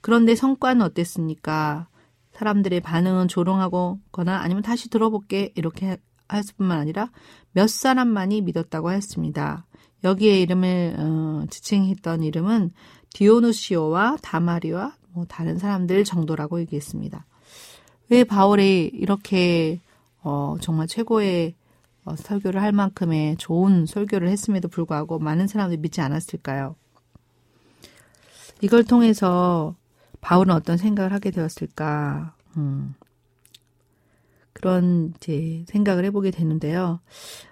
그런데 0.00 0.34
성과는 0.34 0.82
어땠습니까? 0.82 1.88
사람들의 2.32 2.80
반응은 2.80 3.28
조롱하거나 3.28 4.38
아니면 4.38 4.62
다시 4.62 4.88
들어볼게 4.88 5.52
이렇게 5.54 5.98
했을 6.32 6.54
뿐만 6.56 6.78
아니라 6.78 7.10
몇 7.52 7.68
사람만이 7.68 8.42
믿었다고 8.42 8.92
했습니다. 8.92 9.66
여기에 10.04 10.40
이름을 10.40 10.96
어, 10.98 11.44
지칭했던 11.50 12.22
이름은 12.22 12.72
디오누시오와 13.10 14.18
다마리와 14.22 14.94
뭐 15.12 15.24
다른 15.26 15.58
사람들 15.58 16.04
정도라고 16.04 16.60
얘기했습니다. 16.60 17.24
왜 18.08 18.24
바울이 18.24 18.90
이렇게 18.92 19.80
어, 20.22 20.56
정말 20.60 20.86
최고의 20.86 21.54
어, 22.04 22.14
설교를 22.16 22.62
할 22.62 22.72
만큼의 22.72 23.36
좋은 23.36 23.86
설교를 23.86 24.28
했음에도 24.28 24.68
불구하고 24.68 25.18
많은 25.18 25.46
사람들이 25.46 25.80
믿지 25.80 26.00
않았을까요? 26.00 26.76
이걸 28.60 28.84
통해서 28.84 29.74
바울은 30.20 30.54
어떤 30.54 30.76
생각을 30.76 31.12
하게 31.12 31.30
되었을까? 31.30 32.34
음, 32.56 32.94
그런 34.56 35.12
이제 35.16 35.64
생각을 35.68 36.06
해보게 36.06 36.30
되는데요. 36.30 37.00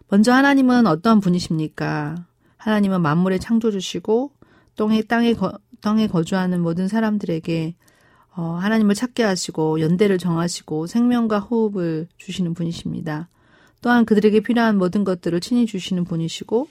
먼저 0.08 0.32
하나님은 0.32 0.86
어떤 0.86 1.20
분이십니까? 1.20 2.14
하나님은 2.56 3.02
만물의 3.02 3.40
창조주시고 3.40 4.32
땅에 4.74 5.02
땅에 5.02 5.34
거, 5.34 5.52
땅에 5.82 6.06
거주하는 6.06 6.62
모든 6.62 6.88
사람들에게 6.88 7.74
어, 8.36 8.42
하나님을 8.60 8.94
찾게 8.94 9.22
하시고 9.22 9.80
연대를 9.80 10.16
정하시고 10.16 10.86
생명과 10.86 11.40
호흡을 11.40 12.08
주시는 12.16 12.54
분이십니다. 12.54 13.28
또한 13.82 14.06
그들에게 14.06 14.40
필요한 14.40 14.78
모든 14.78 15.04
것들을 15.04 15.38
친히 15.40 15.66
주시는 15.66 16.04
분이시고 16.04 16.68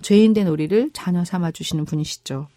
죄인 0.00 0.32
된 0.32 0.48
우리를 0.48 0.90
자녀 0.94 1.22
삼아 1.22 1.50
주시는 1.50 1.84
분이시죠. 1.84 2.48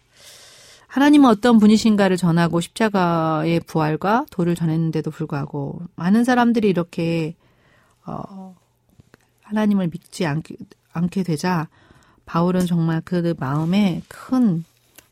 하나님은 0.90 1.30
어떤 1.30 1.60
분이신가를 1.60 2.16
전하고 2.16 2.60
십자가의 2.60 3.60
부활과 3.60 4.26
도를 4.32 4.56
전했는데도 4.56 5.12
불구하고 5.12 5.82
많은 5.94 6.24
사람들이 6.24 6.68
이렇게 6.68 7.36
어, 8.04 8.56
하나님을 9.42 9.86
믿지 9.86 10.26
않게, 10.26 10.56
않게 10.92 11.22
되자 11.22 11.68
바울은 12.26 12.66
정말 12.66 13.02
그 13.04 13.34
마음에 13.38 14.02
큰 14.08 14.64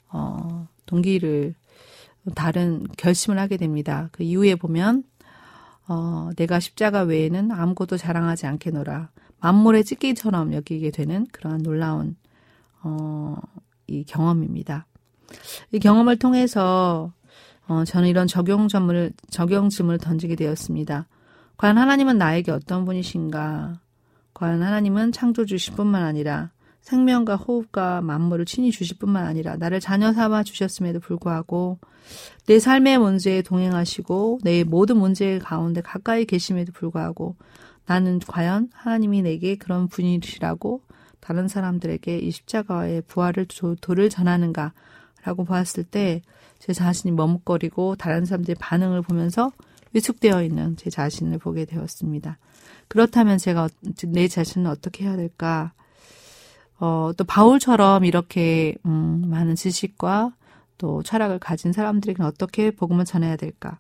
어, 0.08 0.66
동기를 0.86 1.54
다른 2.34 2.84
결심을 2.96 3.38
하게 3.38 3.56
됩니다. 3.56 4.08
그 4.10 4.24
이후에 4.24 4.56
보면 4.56 5.04
어, 5.86 6.30
내가 6.34 6.58
십자가 6.58 7.02
외에는 7.02 7.52
아무것도 7.52 7.98
자랑하지 7.98 8.48
않게노라 8.48 9.10
만물의 9.38 9.84
찢기처럼 9.84 10.54
여기게 10.54 10.90
되는 10.90 11.28
그러한 11.30 11.62
놀라운 11.62 12.16
어, 12.82 13.36
이 13.86 14.02
경험입니다. 14.02 14.86
이 15.72 15.78
경험을 15.78 16.16
통해서 16.16 17.12
어, 17.66 17.84
저는 17.84 18.08
이런 18.08 18.26
적용점을 18.26 19.12
적용점을 19.30 19.98
던지게 19.98 20.36
되었습니다. 20.36 21.06
과연 21.56 21.76
하나님은 21.76 22.18
나에게 22.18 22.50
어떤 22.50 22.84
분이신가? 22.84 23.80
과연 24.32 24.62
하나님은 24.62 25.12
창조주실 25.12 25.74
뿐만 25.74 26.04
아니라 26.04 26.50
생명과 26.80 27.36
호흡과 27.36 28.00
만물을 28.00 28.46
친히 28.46 28.70
주실 28.70 28.96
뿐만 28.98 29.26
아니라 29.26 29.56
나를 29.56 29.80
자녀 29.80 30.12
삼아 30.12 30.44
주셨음에도 30.44 31.00
불구하고 31.00 31.78
내 32.46 32.58
삶의 32.58 32.98
문제에 32.98 33.42
동행하시고 33.42 34.40
내 34.42 34.64
모든 34.64 34.96
문제 34.96 35.38
가운데 35.38 35.82
가까이 35.82 36.24
계심에도 36.24 36.72
불구하고 36.72 37.36
나는 37.84 38.20
과연 38.20 38.70
하나님이 38.72 39.22
내게 39.22 39.56
그런 39.56 39.88
분이시라고 39.88 40.82
다른 41.20 41.48
사람들에게 41.48 42.18
이 42.18 42.30
십자가의 42.30 43.02
부활을 43.02 43.46
도를 43.80 44.08
전하는가 44.08 44.72
라고 45.28 45.44
보았을 45.44 45.84
때 45.84 46.22
제 46.58 46.72
자신이 46.72 47.12
머뭇거리고 47.12 47.96
다른 47.96 48.24
사람들의 48.24 48.56
반응을 48.58 49.02
보면서 49.02 49.52
위축되어 49.92 50.42
있는 50.42 50.76
제 50.76 50.90
자신을 50.90 51.38
보게 51.38 51.64
되었습니다. 51.64 52.38
그렇다면 52.88 53.38
제가 53.38 53.68
내 54.08 54.28
자신을 54.28 54.70
어떻게 54.70 55.04
해야 55.04 55.16
될까? 55.16 55.72
어, 56.80 57.10
또 57.16 57.24
바울처럼 57.24 58.04
이렇게 58.04 58.74
음, 58.86 59.24
많은 59.26 59.54
지식과 59.54 60.32
또 60.78 61.02
철학을 61.02 61.38
가진 61.38 61.72
사람들에게 61.72 62.22
어떻게 62.22 62.70
복음을 62.70 63.04
전해야 63.04 63.36
될까? 63.36 63.78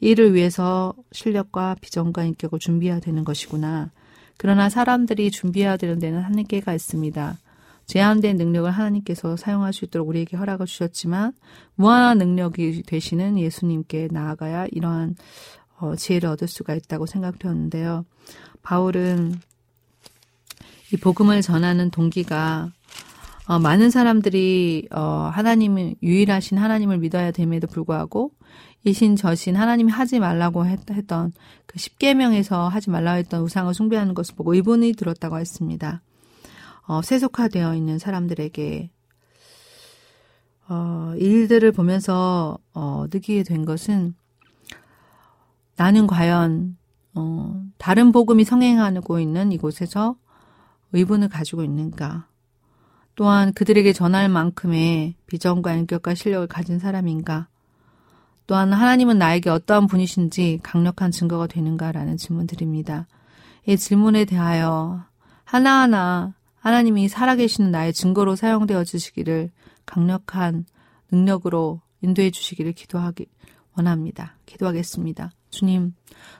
이를 0.00 0.34
위해서 0.34 0.94
실력과 1.12 1.76
비전과 1.80 2.24
인격을 2.24 2.58
준비해야 2.58 3.00
되는 3.00 3.24
것이구나. 3.24 3.90
그러나 4.36 4.68
사람들이 4.68 5.30
준비해야 5.30 5.76
되는 5.76 5.98
데는 5.98 6.20
한계가 6.20 6.74
있습니다. 6.74 7.38
제한된 7.86 8.36
능력을 8.36 8.70
하나님께서 8.70 9.36
사용할 9.36 9.72
수 9.72 9.84
있도록 9.84 10.08
우리에게 10.08 10.36
허락을 10.36 10.66
주셨지만 10.66 11.32
무한한 11.76 12.18
능력이 12.18 12.82
되시는 12.82 13.38
예수님께 13.38 14.08
나아가야 14.10 14.66
이러한 14.72 15.16
어, 15.78 15.94
지혜를 15.94 16.28
얻을 16.30 16.48
수가 16.48 16.74
있다고 16.74 17.06
생각되었는데요. 17.06 18.04
바울은 18.62 19.34
이 20.92 20.96
복음을 20.96 21.42
전하는 21.42 21.90
동기가 21.90 22.70
어, 23.46 23.58
많은 23.60 23.90
사람들이 23.90 24.88
어, 24.90 25.30
하나님을 25.32 25.94
유일하신 26.02 26.58
하나님을 26.58 26.98
믿어야 26.98 27.30
됨에도 27.30 27.68
불구하고 27.68 28.32
이신 28.84 29.16
저신 29.16 29.56
하나님이 29.56 29.92
하지 29.92 30.18
말라고 30.18 30.66
했, 30.66 30.90
했던 30.90 31.32
그 31.66 31.78
십계명에서 31.78 32.68
하지 32.68 32.90
말라고 32.90 33.18
했던 33.18 33.42
우상을 33.42 33.72
숭배하는 33.74 34.14
것을 34.14 34.34
보고 34.34 34.54
의분이 34.54 34.94
들었다고 34.94 35.38
했습니다. 35.38 36.02
어, 36.86 37.02
세속화되어 37.02 37.74
있는 37.74 37.98
사람들에게 37.98 38.90
어, 40.68 41.12
일들을 41.16 41.72
보면서 41.72 42.58
어, 42.72 43.06
느끼게 43.12 43.42
된 43.42 43.64
것은 43.64 44.14
나는 45.76 46.06
과연 46.06 46.76
어, 47.14 47.62
다른 47.78 48.12
복음이 48.12 48.44
성행하고 48.44 49.20
있는 49.20 49.52
이곳에서 49.52 50.16
의분을 50.92 51.28
가지고 51.28 51.62
있는가? 51.62 52.26
또한 53.14 53.52
그들에게 53.54 53.92
전할 53.92 54.28
만큼의 54.28 55.14
비전과 55.26 55.72
인격과 55.74 56.14
실력을 56.14 56.46
가진 56.46 56.78
사람인가? 56.78 57.48
또한 58.46 58.72
하나님은 58.72 59.18
나에게 59.18 59.50
어떠한 59.50 59.86
분이신지 59.86 60.60
강력한 60.62 61.10
증거가 61.10 61.46
되는가라는 61.46 62.16
질문 62.16 62.46
드립니다. 62.46 63.06
이 63.66 63.76
질문에 63.76 64.24
대하여 64.24 65.04
하나하나 65.44 66.34
하나님이 66.66 67.06
살아계시는 67.06 67.70
나의 67.70 67.92
증거로 67.92 68.34
사용되어 68.34 68.82
주시기를 68.82 69.50
강력한 69.84 70.64
능력으로 71.12 71.80
인도해 72.02 72.32
주시기를 72.32 72.72
기도하기 72.72 73.26
원합니다. 73.76 74.36
기도하겠습니다. 74.46 75.30
주님 75.50 75.94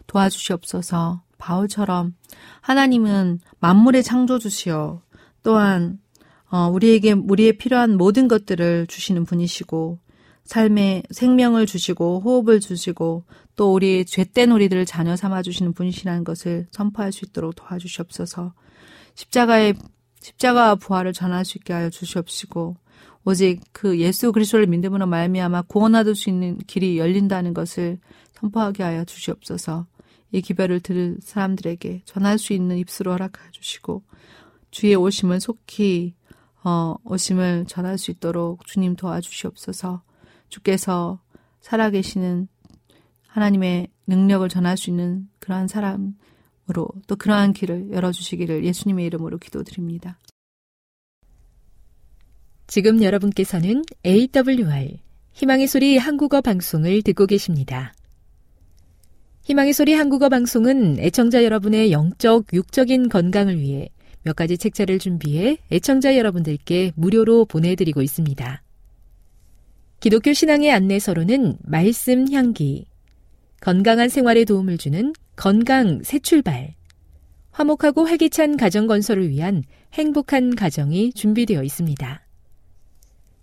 도와주시옵소서. 0.09 1.23
바울처럼 1.39 2.17
하나님은 2.61 3.39
만물의 3.61 4.03
창조주시여 4.03 5.01
또한 5.45 6.01
어, 6.51 6.71
우리에게 6.71 7.13
우리의 7.13 7.57
필요한 7.57 7.97
모든 7.97 8.27
것들을 8.27 8.89
주시는 8.89 9.27
분이시고 9.27 10.01
삶에 10.43 11.05
생명을 11.09 11.67
주시고 11.67 12.23
호흡을 12.25 12.59
주시고 12.59 13.23
또 13.55 13.73
우리의 13.73 14.05
죄된 14.05 14.51
우리들을 14.51 14.87
자녀 14.87 15.15
삼아 15.15 15.43
주시는 15.43 15.73
분이시라는 15.73 16.25
것을 16.25 16.67
선포할 16.73 17.13
수 17.13 17.25
있도록 17.27 17.55
도와주시옵소서. 17.55 18.55
십자가의 19.15 19.75
십자가와 20.27 20.75
부활을 20.75 21.13
전할 21.13 21.45
수 21.45 21.57
있게 21.59 21.73
하여 21.73 21.89
주시옵시고 21.89 22.77
오직 23.25 23.61
그 23.73 23.99
예수 24.01 24.33
그리스도를 24.33 24.67
믿음으로 24.67 25.07
말미암아 25.07 25.63
구원 25.63 25.95
얻을 25.95 26.17
수 26.17 26.31
있는 26.31 26.59
길이 26.67 26.99
열린다는 26.99 27.55
것을 27.55 27.99
선포하게 28.35 28.83
하여 28.83 29.05
주시옵소서. 29.05 29.87
이 30.33 30.43
기별을 30.43 30.81
들을 30.81 31.17
사람들에게 31.23 32.03
전할 32.05 32.39
수 32.39 32.53
있는 32.53 32.77
입술을 32.79 33.13
허락하여 33.13 33.51
주시고 33.53 34.03
주의 34.73 34.97
오심을 34.97 35.41
속히 35.41 36.15
어, 36.65 36.97
오심을 37.05 37.67
전할 37.69 37.97
수 37.97 38.11
있도록 38.11 38.67
주님 38.67 38.97
도와주시옵소서. 38.97 40.03
주께서 40.49 41.21
살아계시는 41.61 42.49
하나님의 43.29 43.89
능력을 44.09 44.49
전할 44.49 44.77
수 44.77 44.91
있는 44.91 45.29
그러한 45.39 45.69
사람 45.69 46.15
으로 46.69 46.89
또 47.07 47.17
그러한 47.17 47.53
길을 47.53 47.93
열어주시기를 47.93 48.65
예수님의 48.65 49.07
이름으로 49.07 49.39
기도드립니다. 49.39 50.19
지금 52.67 53.03
여러분께서는 53.03 53.85
AWR 54.05 54.99
희망의 55.33 55.69
소리 55.69 55.97
한국어 55.97 56.41
방송을 56.41 57.03
듣고 57.03 57.27
계십니다. 57.27 57.95
희망의 59.43 59.75
소리 59.75 59.95
한국어 59.95 60.29
방송은 60.29 60.99
애청자 60.99 61.45
여러분의 61.45 61.93
영적, 61.93 62.47
육적인 62.53 63.11
건강을 63.11 63.61
위해 63.61 63.89
몇 64.23 64.35
가지 64.35 64.59
책자를 64.59 64.99
준비해 64.99 65.59
애청자 65.71 66.17
여러분들께 66.17 66.93
무료로 66.97 67.45
보내드리고 67.45 68.03
있습니다. 68.03 68.63
기독교 70.01 70.33
신앙의 70.33 70.73
안내서로는 70.73 71.59
말씀 71.63 72.33
향기, 72.33 72.87
건강한 73.61 74.09
생활에 74.09 74.45
도움을 74.45 74.79
주는 74.79 75.13
건강 75.37 76.03
새 76.03 76.19
출발, 76.19 76.75
화목하고 77.53 78.05
활기찬 78.05 78.57
가정 78.57 78.87
건설을 78.87 79.31
위한 79.31 79.63
행복한 79.95 80.55
가정이 80.55 81.13
준비되어 81.13 81.63
있습니다. 81.63 82.27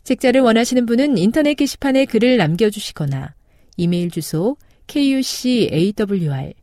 책자를 0.04 0.42
원하시는 0.42 0.86
분은 0.86 1.18
인터넷 1.18 1.56
게시판에 1.56 2.06
글을 2.06 2.38
남겨주시거나 2.38 3.34
이메일 3.78 4.12
주소 4.12 4.58
kucawr 4.88 6.54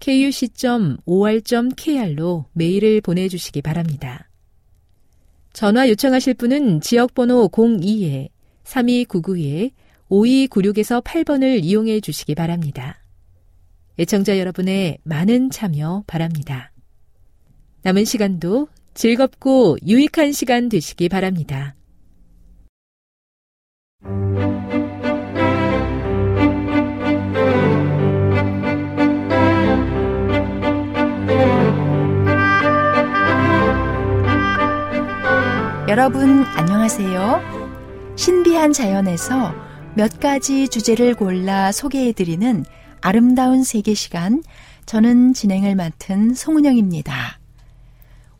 kuc.or.kr로 0.00 2.46
메일을 2.54 3.00
보내주시기 3.02 3.62
바랍니다. 3.62 4.28
전화 5.52 5.88
요청하실 5.88 6.34
분은 6.34 6.80
지역번호 6.80 7.48
02-3299-5296에서 8.64 11.04
8번을 11.04 11.62
이용해 11.62 12.00
주시기 12.00 12.34
바랍니다. 12.34 12.99
애청자 14.00 14.38
여러분의 14.38 14.96
많은 15.04 15.50
참여 15.50 16.04
바랍니다. 16.06 16.72
남은 17.82 18.06
시간도 18.06 18.68
즐겁고 18.94 19.76
유익한 19.86 20.32
시간 20.32 20.70
되시기 20.70 21.10
바랍니다. 21.10 21.74
여러분 35.90 36.44
안녕하세요. 36.56 38.14
신비한 38.16 38.72
자연에서 38.72 39.54
몇 39.94 40.20
가지 40.20 40.68
주제를 40.68 41.14
골라 41.14 41.70
소개해드리는 41.70 42.64
아름다운 43.02 43.64
세계 43.64 43.94
시간, 43.94 44.42
저는 44.84 45.32
진행을 45.32 45.74
맡은 45.74 46.34
송은영입니다. 46.34 47.38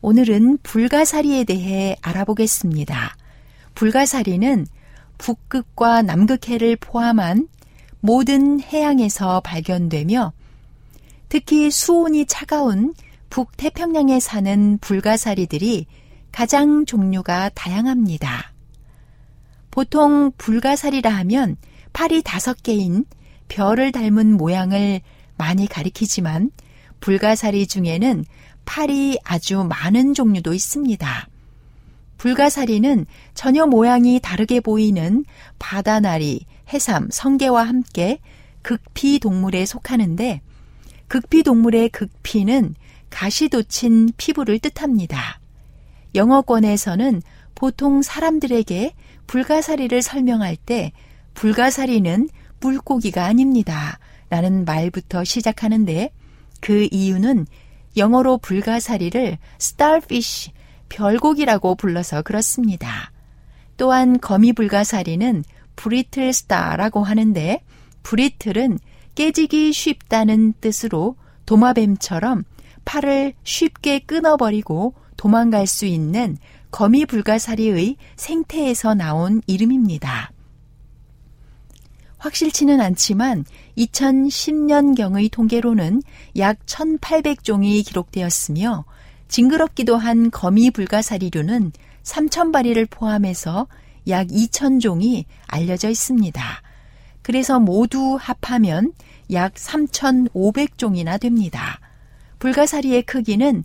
오늘은 0.01 0.59
불가사리에 0.63 1.43
대해 1.45 1.95
알아보겠습니다. 2.01 3.15
불가사리는 3.75 4.67
북극과 5.17 6.01
남극해를 6.03 6.75
포함한 6.75 7.47
모든 7.99 8.59
해양에서 8.59 9.41
발견되며 9.41 10.33
특히 11.29 11.71
수온이 11.71 12.25
차가운 12.25 12.93
북태평양에 13.29 14.19
사는 14.19 14.77
불가사리들이 14.79 15.85
가장 16.31 16.85
종류가 16.85 17.49
다양합니다. 17.49 18.51
보통 19.69 20.31
불가사리라 20.37 21.09
하면 21.09 21.55
팔이 21.93 22.23
다섯 22.23 22.61
개인 22.61 23.05
별을 23.51 23.91
닮은 23.91 24.37
모양을 24.37 25.01
많이 25.37 25.67
가리키지만 25.67 26.51
불가사리 27.01 27.67
중에는 27.67 28.23
팔이 28.63 29.19
아주 29.25 29.65
많은 29.65 30.13
종류도 30.13 30.53
있습니다. 30.53 31.27
불가사리는 32.17 33.05
전혀 33.33 33.65
모양이 33.65 34.21
다르게 34.21 34.61
보이는 34.61 35.25
바다나리, 35.59 36.45
해삼, 36.71 37.09
성게와 37.11 37.63
함께 37.63 38.19
극피 38.61 39.19
동물에 39.19 39.65
속하는데 39.65 40.39
극피 41.09 41.43
동물의 41.43 41.89
극피는 41.89 42.75
가시 43.09 43.49
돋친 43.49 44.13
피부를 44.15 44.59
뜻합니다. 44.59 45.41
영어권에서는 46.15 47.21
보통 47.55 48.01
사람들에게 48.01 48.93
불가사리를 49.27 50.01
설명할 50.01 50.55
때 50.55 50.93
불가사리는 51.33 52.29
물고기가 52.61 53.25
아닙니다. 53.25 53.99
라는 54.29 54.63
말부터 54.63 55.23
시작하는데 55.25 56.11
그 56.61 56.87
이유는 56.91 57.45
영어로 57.97 58.37
불가사리를 58.37 59.37
starfish, 59.59 60.51
별고기라고 60.87 61.75
불러서 61.75 62.21
그렇습니다. 62.21 63.11
또한 63.75 64.19
거미 64.19 64.53
불가사리는 64.53 65.43
브리틀 65.75 66.31
스타라고 66.31 67.03
하는데 67.03 67.63
브리틀은 68.03 68.79
깨지기 69.15 69.73
쉽다는 69.73 70.53
뜻으로 70.61 71.15
도마뱀처럼 71.45 72.43
팔을 72.85 73.33
쉽게 73.43 73.99
끊어버리고 73.99 74.93
도망갈 75.17 75.67
수 75.67 75.85
있는 75.85 76.37
거미 76.71 77.05
불가사리의 77.05 77.97
생태에서 78.15 78.93
나온 78.93 79.41
이름입니다. 79.45 80.30
확실치는 82.21 82.79
않지만 82.81 83.45
2010년경의 83.77 85.31
통계로는 85.31 86.03
약 86.37 86.63
1,800종이 86.67 87.83
기록되었으며 87.85 88.85
징그럽기도 89.27 89.97
한 89.97 90.29
거미 90.29 90.69
불가사리류는 90.69 91.71
3,000마리를 92.03 92.89
포함해서 92.89 93.67
약 94.07 94.27
2,000종이 94.27 95.25
알려져 95.47 95.89
있습니다. 95.89 96.43
그래서 97.23 97.59
모두 97.59 98.17
합하면 98.19 98.93
약 99.31 99.55
3,500종이나 99.55 101.19
됩니다. 101.19 101.79
불가사리의 102.37 103.03
크기는 103.03 103.63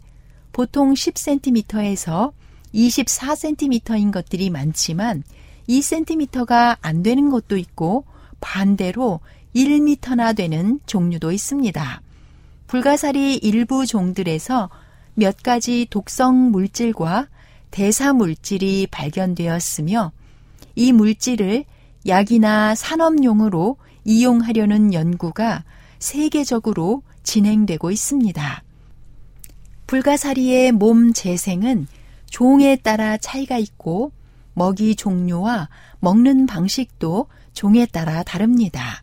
보통 0.53 0.95
10cm에서 0.95 2.33
24cm인 2.75 4.13
것들이 4.13 4.49
많지만 4.49 5.25
2cm가 5.69 6.79
안 6.81 7.03
되는 7.03 7.29
것도 7.29 7.57
있고 7.59 8.05
반대로 8.41 9.21
1m나 9.55 10.37
되는 10.37 10.81
종류도 10.87 11.33
있습니다. 11.33 12.03
불가사리 12.67 13.37
일부 13.37 13.87
종들에서 13.87 14.71
몇 15.15 15.43
가지 15.43 15.87
독성 15.89 16.51
물질과 16.51 17.29
대사 17.71 18.13
물질이 18.13 18.89
발견되었으며 18.91 20.13
이 20.75 20.93
물질을 20.93 21.65
약이나 22.07 22.75
산업용으로 22.75 23.77
이용하려는 24.05 24.93
연구가 24.93 25.65
세계적으로 25.99 27.03
진행되고 27.23 27.91
있습니다. 27.91 28.63
불가사리의 29.87 30.73
몸 30.73 31.13
재생은 31.13 31.87
종에 32.31 32.77
따라 32.77 33.17
차이가 33.17 33.59
있고 33.59 34.13
먹이 34.55 34.97
종류와 34.97 35.69
먹는 36.01 36.47
방식도 36.47 37.27
종에 37.57 37.87
따라 37.87 38.23
다릅니다. 38.23 39.03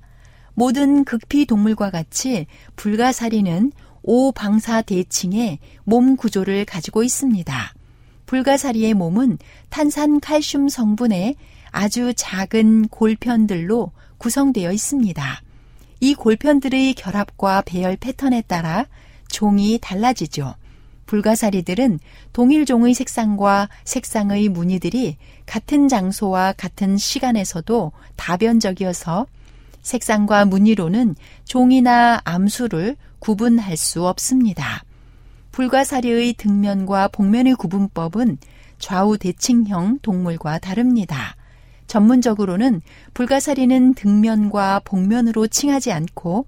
모든 0.53 1.03
극피 1.03 1.47
동물과 1.47 1.89
같이 1.89 2.45
불가사리는 2.75 3.71
오방사 4.03 4.83
대칭의 4.83 5.57
몸 5.83 6.15
구조를 6.15 6.63
가지고 6.63 7.03
있습니다. 7.03 7.73
불가사리의 8.27 8.93
몸은 8.93 9.39
탄산 9.69 10.19
칼슘 10.19 10.69
성분의 10.69 11.35
아주 11.71 12.13
작은 12.15 12.89
골편들로 12.89 13.91
구성되어 14.19 14.71
있습니다. 14.71 15.41
이 15.99 16.13
골편들의 16.13 16.93
결합과 16.93 17.63
배열 17.65 17.97
패턴에 17.97 18.43
따라 18.43 18.85
종이 19.29 19.79
달라지죠. 19.81 20.53
불가사리들은 21.05 21.99
동일 22.31 22.65
종의 22.65 22.93
색상과 22.93 23.69
색상의 23.83 24.49
무늬들이 24.49 25.17
같은 25.45 25.87
장소와 25.87 26.53
같은 26.53 26.97
시간에서도 26.97 27.91
다변적이어서 28.15 29.27
색상과 29.81 30.45
무늬로는 30.45 31.15
종이나 31.45 32.21
암수를 32.23 32.95
구분할 33.19 33.77
수 33.77 34.05
없습니다. 34.07 34.83
불가사리의 35.51 36.33
등면과 36.33 37.09
복면의 37.09 37.55
구분법은 37.55 38.37
좌우 38.79 39.17
대칭형 39.17 39.99
동물과 40.01 40.59
다릅니다. 40.59 41.35
전문적으로는 41.87 42.81
불가사리는 43.13 43.93
등면과 43.93 44.81
복면으로 44.83 45.47
칭하지 45.47 45.91
않고 45.91 46.47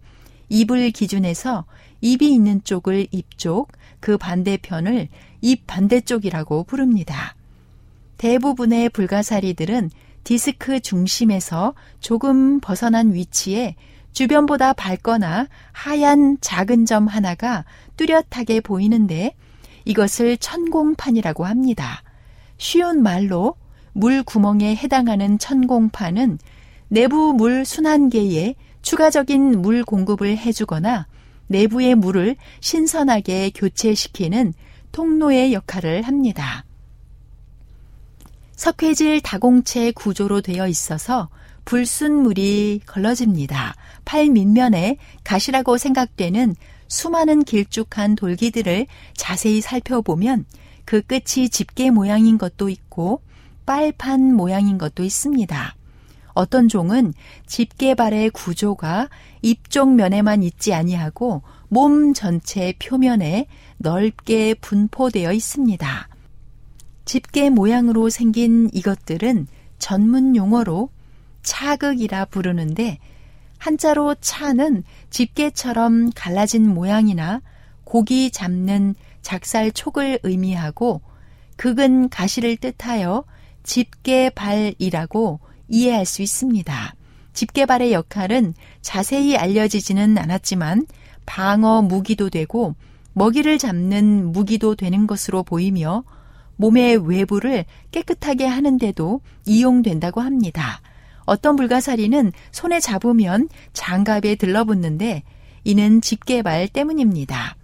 입을 0.49 0.91
기준해서 0.91 1.65
입이 2.01 2.33
있는 2.33 2.63
쪽을 2.63 3.07
입 3.11 3.37
쪽, 3.37 3.71
그 3.99 4.17
반대편을 4.17 5.07
입 5.41 5.67
반대쪽이라고 5.67 6.63
부릅니다. 6.63 7.35
대부분의 8.17 8.89
불가사리들은 8.89 9.89
디스크 10.23 10.79
중심에서 10.79 11.73
조금 11.99 12.59
벗어난 12.59 13.13
위치에 13.13 13.75
주변보다 14.11 14.73
밝거나 14.73 15.47
하얀 15.71 16.37
작은 16.41 16.85
점 16.85 17.07
하나가 17.07 17.65
뚜렷하게 17.97 18.61
보이는데 18.61 19.35
이것을 19.83 20.37
천공판이라고 20.37 21.45
합니다. 21.45 22.01
쉬운 22.57 23.03
말로 23.03 23.55
물 23.93 24.23
구멍에 24.23 24.75
해당하는 24.75 25.37
천공판은 25.37 26.39
내부 26.87 27.33
물 27.33 27.65
순환계에 27.65 28.55
추가적인 28.81 29.61
물 29.61 29.83
공급을 29.83 30.37
해주거나 30.37 31.07
내부의 31.47 31.95
물을 31.95 32.35
신선하게 32.61 33.51
교체시키는 33.55 34.53
통로의 34.91 35.53
역할을 35.53 36.03
합니다. 36.03 36.65
석회질 38.55 39.21
다공체 39.21 39.91
구조로 39.91 40.41
되어 40.41 40.67
있어서 40.67 41.29
불순물이 41.65 42.81
걸러집니다. 42.85 43.75
팔 44.05 44.29
밑면에 44.29 44.97
가시라고 45.23 45.77
생각되는 45.77 46.55
수많은 46.87 47.43
길쭉한 47.43 48.15
돌기들을 48.15 48.87
자세히 49.15 49.61
살펴보면 49.61 50.45
그 50.85 51.01
끝이 51.01 51.49
집게 51.49 51.89
모양인 51.89 52.37
것도 52.37 52.69
있고 52.69 53.21
빨판 53.65 54.33
모양인 54.33 54.77
것도 54.77 55.03
있습니다. 55.03 55.75
어떤 56.35 56.67
종은 56.67 57.13
집게발의 57.47 58.29
구조가 58.29 59.09
입쪽 59.41 59.95
면에만 59.95 60.43
있지 60.43 60.73
아니하고 60.73 61.41
몸 61.69 62.13
전체 62.13 62.73
표면에 62.77 63.47
넓게 63.77 64.53
분포되어 64.55 65.31
있습니다. 65.31 66.09
집게 67.05 67.49
모양으로 67.49 68.09
생긴 68.09 68.69
이것들은 68.73 69.47
전문 69.79 70.35
용어로 70.35 70.89
차극이라 71.41 72.25
부르는데 72.25 72.99
한자로 73.57 74.15
차는 74.19 74.83
집게처럼 75.09 76.11
갈라진 76.15 76.67
모양이나 76.67 77.41
고기 77.83 78.29
잡는 78.29 78.95
작살 79.21 79.71
촉을 79.71 80.19
의미하고 80.23 81.01
극은 81.55 82.09
가시를 82.09 82.57
뜻하여 82.57 83.23
집게발이라고 83.63 85.39
이해할 85.67 86.05
수 86.05 86.21
있습니다. 86.21 86.95
집게발의 87.33 87.93
역할은 87.93 88.53
자세히 88.81 89.35
알려지지는 89.35 90.17
않았지만 90.17 90.85
방어 91.25 91.81
무기도 91.81 92.29
되고 92.29 92.75
먹이를 93.13 93.57
잡는 93.57 94.31
무기도 94.31 94.75
되는 94.75 95.07
것으로 95.07 95.43
보이며 95.43 96.03
몸의 96.57 96.97
외부를 97.07 97.65
깨끗하게 97.91 98.45
하는데도 98.45 99.21
이용된다고 99.45 100.21
합니다. 100.21 100.81
어떤 101.25 101.55
불가사리는 101.55 102.31
손에 102.51 102.79
잡으면 102.79 103.49
장갑에 103.73 104.35
들러붙는데 104.35 105.23
이는 105.63 106.01
집게발 106.01 106.67
때문입니다. 106.69 107.57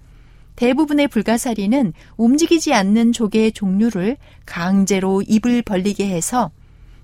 대부분의 0.55 1.07
불가사리는 1.07 1.93
움직이지 2.17 2.73
않는 2.73 3.13
조개의 3.13 3.53
종류를 3.53 4.17
강제로 4.45 5.21
입을 5.21 5.61
벌리게 5.61 6.07
해서 6.09 6.51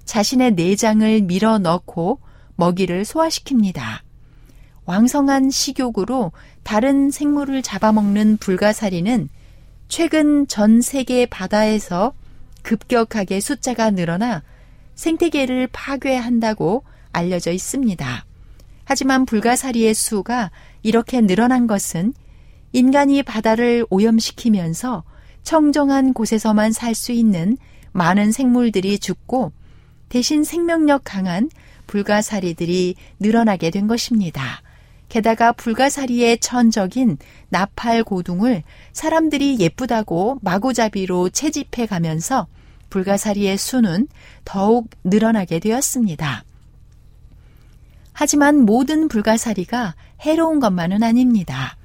자신의 0.07 0.53
내장을 0.53 1.21
밀어 1.21 1.59
넣고 1.59 2.19
먹이를 2.55 3.03
소화시킵니다. 3.03 3.99
왕성한 4.85 5.51
식욕으로 5.51 6.31
다른 6.63 7.11
생물을 7.11 7.61
잡아먹는 7.61 8.37
불가사리는 8.37 9.29
최근 9.89 10.47
전 10.47 10.81
세계 10.81 11.25
바다에서 11.25 12.13
급격하게 12.63 13.39
숫자가 13.39 13.91
늘어나 13.91 14.41
생태계를 14.95 15.67
파괴한다고 15.71 16.83
알려져 17.11 17.51
있습니다. 17.51 18.25
하지만 18.85 19.25
불가사리의 19.25 19.93
수가 19.93 20.51
이렇게 20.83 21.21
늘어난 21.21 21.67
것은 21.67 22.13
인간이 22.71 23.23
바다를 23.23 23.85
오염시키면서 23.89 25.03
청정한 25.43 26.13
곳에서만 26.13 26.71
살 26.71 26.95
수 26.95 27.11
있는 27.11 27.57
많은 27.91 28.31
생물들이 28.31 28.99
죽고 28.99 29.51
대신 30.09 30.43
생명력 30.43 31.01
강한 31.03 31.49
불가사리들이 31.87 32.95
늘어나게 33.19 33.69
된 33.71 33.87
것입니다. 33.87 34.61
게다가 35.09 35.53
불가사리의 35.53 36.39
천적인 36.39 37.17
나팔 37.49 38.03
고둥을 38.03 38.63
사람들이 38.91 39.57
예쁘다고 39.59 40.39
마구잡이로 40.41 41.29
채집해 41.29 41.85
가면서 41.85 42.47
불가사리의 42.89 43.57
수는 43.57 44.07
더욱 44.43 44.89
늘어나게 45.03 45.59
되었습니다. 45.59 46.43
하지만 48.13 48.57
모든 48.65 49.07
불가사리가 49.07 49.95
해로운 50.21 50.59
것만은 50.59 51.03
아닙니다. 51.03 51.77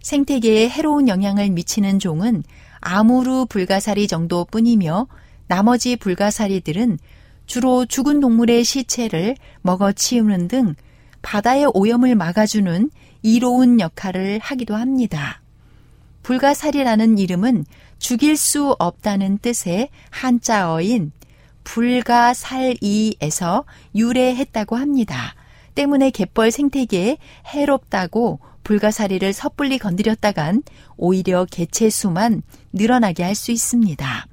생태계에 0.00 0.68
해로운 0.68 1.08
영향을 1.08 1.50
미치는 1.50 1.98
종은 1.98 2.42
아무르 2.80 3.44
불가사리 3.46 4.06
정도뿐이며 4.08 5.06
나머지 5.46 5.96
불가사리들은 5.96 6.98
주로 7.46 7.86
죽은 7.86 8.20
동물의 8.20 8.64
시체를 8.64 9.36
먹어 9.62 9.92
치우는 9.92 10.48
등 10.48 10.74
바다의 11.22 11.70
오염을 11.72 12.14
막아주는 12.14 12.90
이로운 13.22 13.80
역할을 13.80 14.38
하기도 14.40 14.76
합니다. 14.76 15.40
불가사리라는 16.22 17.16
이름은 17.18 17.64
죽일 17.98 18.36
수 18.36 18.76
없다는 18.78 19.38
뜻의 19.38 19.88
한자어인 20.10 21.12
불가살이에서 21.64 23.64
유래했다고 23.94 24.76
합니다. 24.76 25.34
때문에 25.74 26.10
갯벌 26.10 26.50
생태계에 26.50 27.16
해롭다고 27.46 28.40
불가사리를 28.62 29.32
섣불리 29.32 29.78
건드렸다간 29.78 30.62
오히려 30.96 31.46
개체 31.50 31.90
수만 31.90 32.42
늘어나게 32.72 33.22
할 33.22 33.34
수 33.34 33.52
있습니다. 33.52 34.26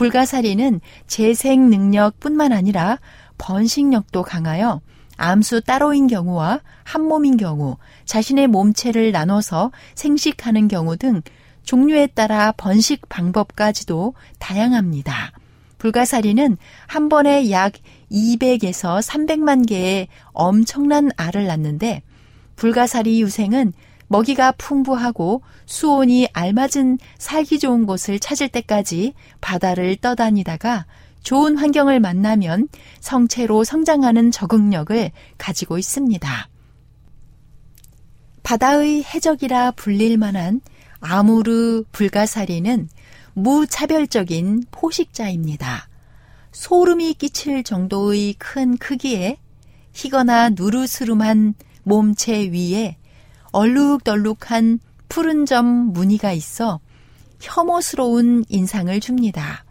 불가사리는 0.00 0.80
재생 1.06 1.68
능력뿐만 1.68 2.52
아니라 2.52 2.98
번식력도 3.36 4.22
강하여 4.22 4.80
암수 5.18 5.60
따로인 5.66 6.06
경우와 6.06 6.60
한 6.84 7.02
몸인 7.02 7.36
경우, 7.36 7.76
자신의 8.06 8.46
몸체를 8.46 9.12
나눠서 9.12 9.72
생식하는 9.94 10.68
경우 10.68 10.96
등 10.96 11.20
종류에 11.64 12.06
따라 12.06 12.50
번식 12.52 13.10
방법까지도 13.10 14.14
다양합니다. 14.38 15.32
불가사리는 15.76 16.56
한 16.86 17.08
번에 17.10 17.50
약 17.50 17.74
200에서 18.10 19.06
300만 19.06 19.68
개의 19.68 20.08
엄청난 20.32 21.10
알을 21.18 21.46
낳는데 21.46 22.00
불가사리 22.56 23.20
유생은 23.20 23.74
먹이가 24.10 24.52
풍부하고 24.52 25.42
수온이 25.66 26.28
알맞은 26.32 26.98
살기 27.16 27.60
좋은 27.60 27.86
곳을 27.86 28.18
찾을 28.18 28.48
때까지 28.48 29.14
바다를 29.40 29.94
떠다니다가 29.96 30.86
좋은 31.22 31.56
환경을 31.56 32.00
만나면 32.00 32.68
성체로 32.98 33.62
성장하는 33.62 34.32
적응력을 34.32 35.12
가지고 35.38 35.78
있습니다. 35.78 36.48
바다의 38.42 39.04
해적이라 39.04 39.72
불릴 39.72 40.18
만한 40.18 40.60
아무르 40.98 41.84
불가사리는 41.92 42.88
무차별적인 43.34 44.64
포식자입니다. 44.72 45.88
소름이 46.50 47.14
끼칠 47.14 47.62
정도의 47.62 48.34
큰 48.38 48.76
크기에 48.76 49.38
희거나 49.92 50.50
누르스름한 50.50 51.54
몸체 51.84 52.48
위에 52.48 52.96
얼룩덜룩한 53.52 54.78
푸른 55.08 55.46
점 55.46 55.66
무늬가 55.92 56.32
있어 56.32 56.80
혐오스러운 57.40 58.44
인상을 58.48 58.98
줍니다. 59.00 59.64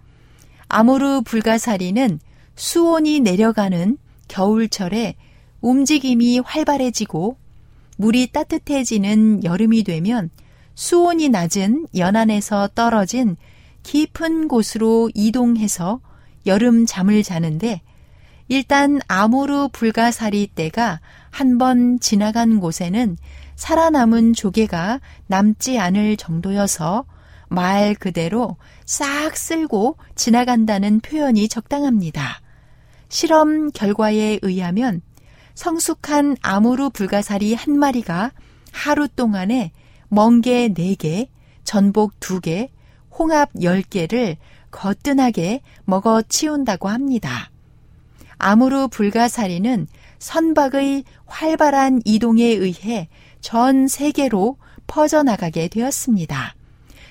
아무르 0.67 1.21
불가사리는 1.21 2.19
수온이 2.55 3.21
내려가는 3.21 3.97
겨울철에 4.27 5.15
움직임이 5.61 6.39
활발해지고 6.39 7.37
물이 7.97 8.31
따뜻해지는 8.31 9.43
여름이 9.43 9.83
되면 9.83 10.29
수온이 10.75 11.29
낮은 11.29 11.87
연안에서 11.95 12.69
떨어진 12.75 13.35
깊은 13.83 14.47
곳으로 14.47 15.09
이동해서 15.13 15.99
여름 16.45 16.85
잠을 16.85 17.23
자는데 17.23 17.81
일단 18.47 18.99
아모르 19.07 19.69
불가사리 19.71 20.47
때가 20.47 20.99
한 21.29 21.57
번 21.57 21.99
지나간 21.99 22.59
곳에는 22.59 23.17
살아남은 23.59 24.33
조개가 24.33 25.01
남지 25.27 25.79
않을 25.79 26.15
정도여서 26.15 27.03
말 27.49 27.93
그대로 27.93 28.55
싹 28.85 29.35
쓸고 29.35 29.97
지나간다는 30.15 31.01
표현이 31.01 31.49
적당합니다. 31.49 32.39
실험 33.09 33.69
결과에 33.71 34.39
의하면 34.43 35.01
성숙한 35.55 36.37
아모르 36.41 36.89
불가사리 36.89 37.53
한 37.53 37.77
마리가 37.77 38.31
하루 38.71 39.09
동안에 39.09 39.73
멍게 40.07 40.69
4개, 40.69 41.27
전복 41.65 42.17
2개, 42.21 42.69
홍합 43.11 43.51
10개를 43.55 44.37
거뜬하게 44.71 45.61
먹어 45.83 46.21
치운다고 46.21 46.87
합니다. 46.87 47.51
아무르 48.37 48.87
불가사리는 48.87 49.85
선박의 50.19 51.03
활발한 51.25 52.01
이동에 52.05 52.45
의해 52.45 53.09
전 53.41 53.87
세계로 53.87 54.57
퍼져나가게 54.87 55.67
되었습니다. 55.67 56.55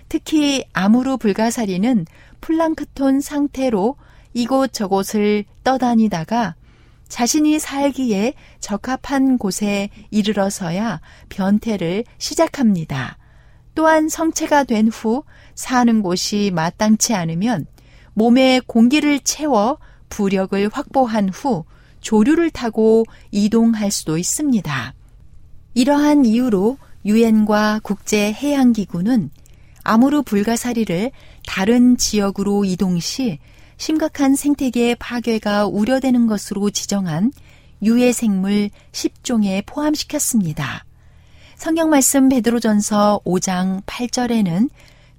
특히 0.08 0.64
아무르 0.72 1.16
불가사리는 1.16 2.06
플랑크톤 2.40 3.20
상태로 3.20 3.96
이곳저곳을 4.34 5.44
떠다니다가 5.64 6.54
자신이 7.08 7.58
살기에 7.58 8.34
적합한 8.60 9.38
곳에 9.38 9.88
이르러서야 10.10 11.00
변태를 11.28 12.04
시작합니다. 12.18 13.16
또한 13.74 14.08
성체가 14.08 14.64
된 14.64 14.88
후 14.88 15.22
사는 15.54 16.02
곳이 16.02 16.50
마땅치 16.54 17.14
않으면 17.14 17.66
몸에 18.14 18.60
공기를 18.66 19.20
채워 19.20 19.78
부력을 20.08 20.68
확보한 20.72 21.28
후 21.28 21.64
조류를 22.00 22.50
타고 22.50 23.04
이동할 23.30 23.90
수도 23.90 24.18
있습니다. 24.18 24.94
이러한 25.78 26.24
이유로 26.24 26.76
유엔과 27.04 27.82
국제해양기구는 27.84 29.30
아무르 29.84 30.22
불가사리를 30.22 31.12
다른 31.46 31.96
지역으로 31.96 32.64
이동 32.64 32.98
시 32.98 33.38
심각한 33.76 34.34
생태계 34.34 34.96
파괴가 34.96 35.66
우려되는 35.68 36.26
것으로 36.26 36.70
지정한 36.70 37.30
유해 37.80 38.10
생물 38.10 38.70
10종에 38.90 39.64
포함시켰습니다. 39.66 40.84
성경 41.54 41.90
말씀 41.90 42.28
베드로전서 42.28 43.20
5장 43.24 43.84
8절에는 43.84 44.70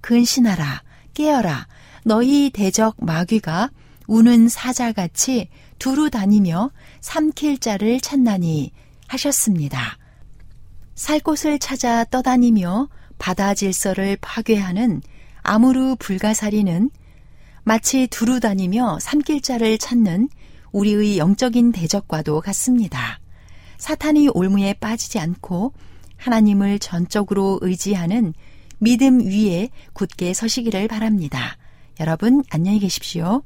근신하라 0.02 0.84
깨어라 1.14 1.68
너희 2.04 2.50
대적 2.50 2.98
마귀가 2.98 3.70
우는 4.08 4.50
사자같이 4.50 5.48
두루 5.78 6.10
다니며 6.10 6.72
삼킬 7.00 7.60
자를 7.60 8.02
찾나니 8.02 8.74
하셨습니다. 9.08 9.99
살 11.00 11.22
곳을 11.22 11.60
찾아 11.60 12.04
떠다니며 12.04 12.90
바다 13.20 13.54
질서를 13.54 14.18
파괴하는 14.20 15.02
아무르 15.42 15.96
불가사리는 15.98 16.90
마치 17.64 18.06
두루 18.08 18.42
다니며 18.42 19.00
삼길자를 19.00 19.78
찾는 19.78 20.28
우리의 20.74 21.18
영적인 21.18 21.72
대적과도 21.72 22.42
같습니다. 22.42 23.22
사탄이 23.78 24.28
올무에 24.34 24.74
빠지지 24.74 25.20
않고 25.20 25.72
하나님을 26.18 26.80
전적으로 26.80 27.60
의지하는 27.62 28.34
믿음 28.80 29.22
위에 29.22 29.70
굳게 29.94 30.34
서시기를 30.34 30.90
바랍니다. 30.90 31.56
여러분 32.02 32.44
안녕히 32.50 32.78
계십시오. 32.80 33.44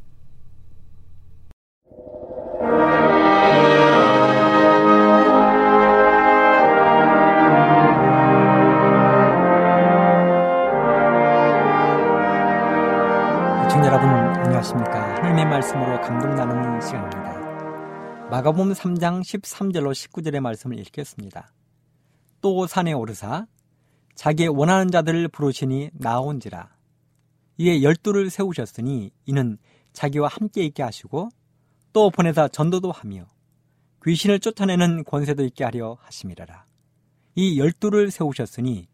안녕하십니까. 14.64 15.16
하나님의 15.18 15.46
말씀으로 15.46 16.00
감동 16.00 16.36
나누는 16.36 16.80
시간입니다. 16.80 18.30
마가복음 18.30 18.72
3장 18.72 19.22
13절로 19.22 19.92
19절의 19.92 20.40
말씀을 20.40 20.80
읽겠습니다. 20.80 21.52
또 22.40 22.66
산에 22.66 22.94
오르사 22.94 23.46
자기의 24.16 24.50
원하는 24.50 24.90
자들을 24.90 25.28
부르시니 25.28 25.90
나온지라. 25.94 26.70
이에 27.58 27.84
열두를 27.84 28.30
세우셨으니 28.30 29.12
이는 29.26 29.58
자기와 29.92 30.30
함께 30.30 30.64
있게 30.64 30.82
하시고 30.82 31.30
또 31.92 32.10
보내사 32.10 32.48
전도도 32.48 32.92
하며 32.92 33.28
귀신을 34.06 34.40
쫓아내는 34.40 35.04
권세도 35.04 35.44
있게 35.46 35.66
하려 35.66 35.98
하심이라라. 36.00 36.66
이 37.36 37.60
열두를 37.60 38.12
세우셨으니 38.12 38.88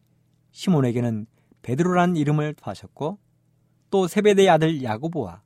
시몬에게는 0.52 1.28
베드로란 1.62 2.16
이름을 2.16 2.56
더하셨고 2.56 3.20
또 3.92 4.08
세베대의 4.08 4.50
아들 4.50 4.84
야고보와 4.84 5.44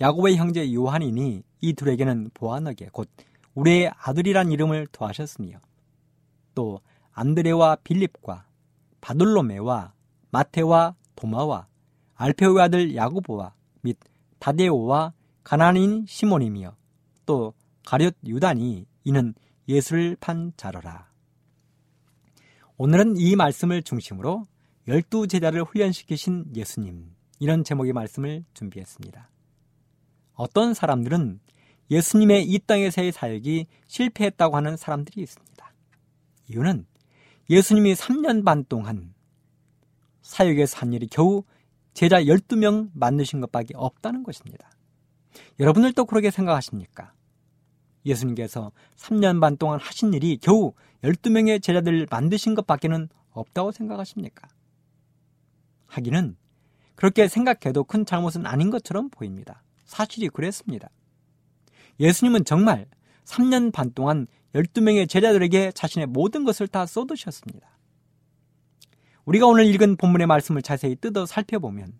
야고보의 0.00 0.36
형제 0.36 0.72
요한이니 0.72 1.42
이 1.60 1.72
둘에게는 1.74 2.30
보아너게 2.34 2.88
곧 2.92 3.08
우리의 3.54 3.92
아들이란 3.96 4.50
이름을 4.50 4.88
더하셨으며 4.92 5.58
또 6.54 6.80
안드레와 7.12 7.76
빌립과 7.84 8.46
바돌로메와 9.00 9.92
마테와 10.30 10.94
도마와 11.14 11.66
알페오의 12.14 12.62
아들 12.62 12.94
야고보와 12.96 13.54
및 13.82 13.98
다데오와 14.38 15.12
가나안인 15.44 16.06
시몬이며 16.06 16.74
또 17.26 17.54
가룟 17.84 18.12
유단이 18.24 18.86
이는 19.04 19.34
예수를 19.68 20.16
판 20.20 20.52
자러라. 20.56 21.10
오늘은 22.76 23.16
이 23.16 23.36
말씀을 23.36 23.82
중심으로 23.82 24.46
열두 24.88 25.28
제자를 25.28 25.62
훈련시키신 25.62 26.56
예수님 26.56 27.14
이런 27.38 27.64
제목의 27.64 27.92
말씀을 27.92 28.44
준비했습니다. 28.54 29.28
어떤 30.34 30.74
사람들은 30.74 31.40
예수님의 31.90 32.44
이 32.44 32.58
땅에서의 32.60 33.12
사역이 33.12 33.66
실패했다고 33.86 34.56
하는 34.56 34.76
사람들이 34.76 35.22
있습니다. 35.22 35.72
이유는 36.48 36.86
예수님이 37.50 37.94
3년 37.94 38.44
반 38.44 38.64
동안 38.64 39.14
사역에서 40.22 40.78
한 40.78 40.92
일이 40.92 41.06
겨우 41.06 41.44
제자 41.92 42.22
12명 42.22 42.90
만드신 42.94 43.40
것밖에 43.40 43.74
없다는 43.76 44.22
것입니다. 44.22 44.70
여러분들도 45.60 46.06
그렇게 46.06 46.30
생각하십니까? 46.30 47.12
예수님께서 48.06 48.72
3년 48.96 49.40
반 49.40 49.56
동안 49.56 49.78
하신 49.78 50.14
일이 50.14 50.38
겨우 50.38 50.72
12명의 51.02 51.62
제자들을 51.62 52.06
만드신 52.10 52.54
것밖에는 52.54 53.08
없다고 53.30 53.72
생각하십니까? 53.72 54.48
하기는 55.86 56.36
그렇게 56.94 57.28
생각해도 57.28 57.84
큰 57.84 58.06
잘못은 58.06 58.46
아닌 58.46 58.70
것처럼 58.70 59.10
보입니다. 59.10 59.62
사실이 59.92 60.30
그랬습니다. 60.30 60.88
예수님은 62.00 62.46
정말 62.46 62.86
3년 63.24 63.72
반 63.72 63.92
동안 63.92 64.26
12명의 64.54 65.06
제자들에게 65.08 65.72
자신의 65.72 66.06
모든 66.06 66.44
것을 66.44 66.66
다 66.66 66.86
쏟으셨습니다. 66.86 67.78
우리가 69.26 69.46
오늘 69.46 69.66
읽은 69.66 69.96
본문의 69.96 70.26
말씀을 70.26 70.62
자세히 70.62 70.96
뜯어 70.96 71.26
살펴보면 71.26 71.92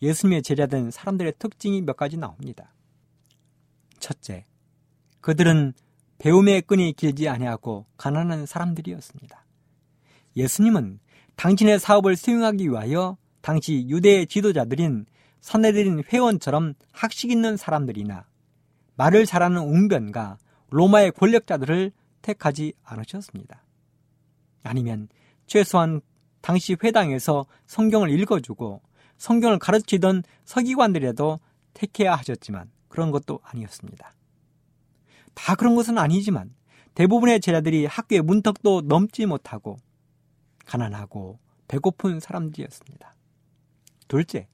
예수님의 0.00 0.42
제자된 0.42 0.90
사람들의 0.90 1.34
특징이 1.38 1.82
몇 1.82 1.96
가지 1.96 2.16
나옵니다. 2.16 2.72
첫째, 3.98 4.46
그들은 5.20 5.74
배움의 6.18 6.62
끈이 6.62 6.94
길지 6.94 7.28
아니하고 7.28 7.86
가난한 7.98 8.46
사람들이었습니다. 8.46 9.44
예수님은 10.36 11.00
당신의 11.36 11.78
사업을 11.80 12.16
수행하기 12.16 12.70
위하여 12.70 13.18
당시 13.42 13.86
유대 13.88 14.24
지도자들인 14.24 15.04
선해드린 15.40 16.02
회원처럼 16.12 16.74
학식 16.92 17.30
있는 17.30 17.56
사람들이나 17.56 18.26
말을 18.96 19.26
잘하는 19.26 19.60
웅변가 19.62 20.38
로마의 20.70 21.12
권력자들을 21.12 21.92
택하지 22.22 22.74
않으셨습니다. 22.84 23.64
아니면 24.62 25.08
최소한 25.46 26.00
당시 26.42 26.76
회당에서 26.82 27.46
성경을 27.66 28.10
읽어주고 28.10 28.82
성경을 29.16 29.58
가르치던 29.58 30.22
서기관들이라도 30.44 31.40
택해야 31.74 32.14
하셨지만 32.16 32.70
그런 32.88 33.10
것도 33.10 33.40
아니었습니다. 33.42 34.14
다 35.34 35.54
그런 35.54 35.74
것은 35.74 35.98
아니지만 35.98 36.54
대부분의 36.94 37.40
제자들이 37.40 37.86
학교의 37.86 38.22
문턱도 38.22 38.82
넘지 38.82 39.26
못하고 39.26 39.76
가난하고 40.66 41.38
배고픈 41.68 42.20
사람들이었습니다. 42.20 43.14
둘째, 44.08 44.48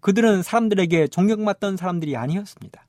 그들은 0.00 0.42
사람들에게 0.42 1.08
존경받던 1.08 1.76
사람들이 1.76 2.16
아니었습니다. 2.16 2.86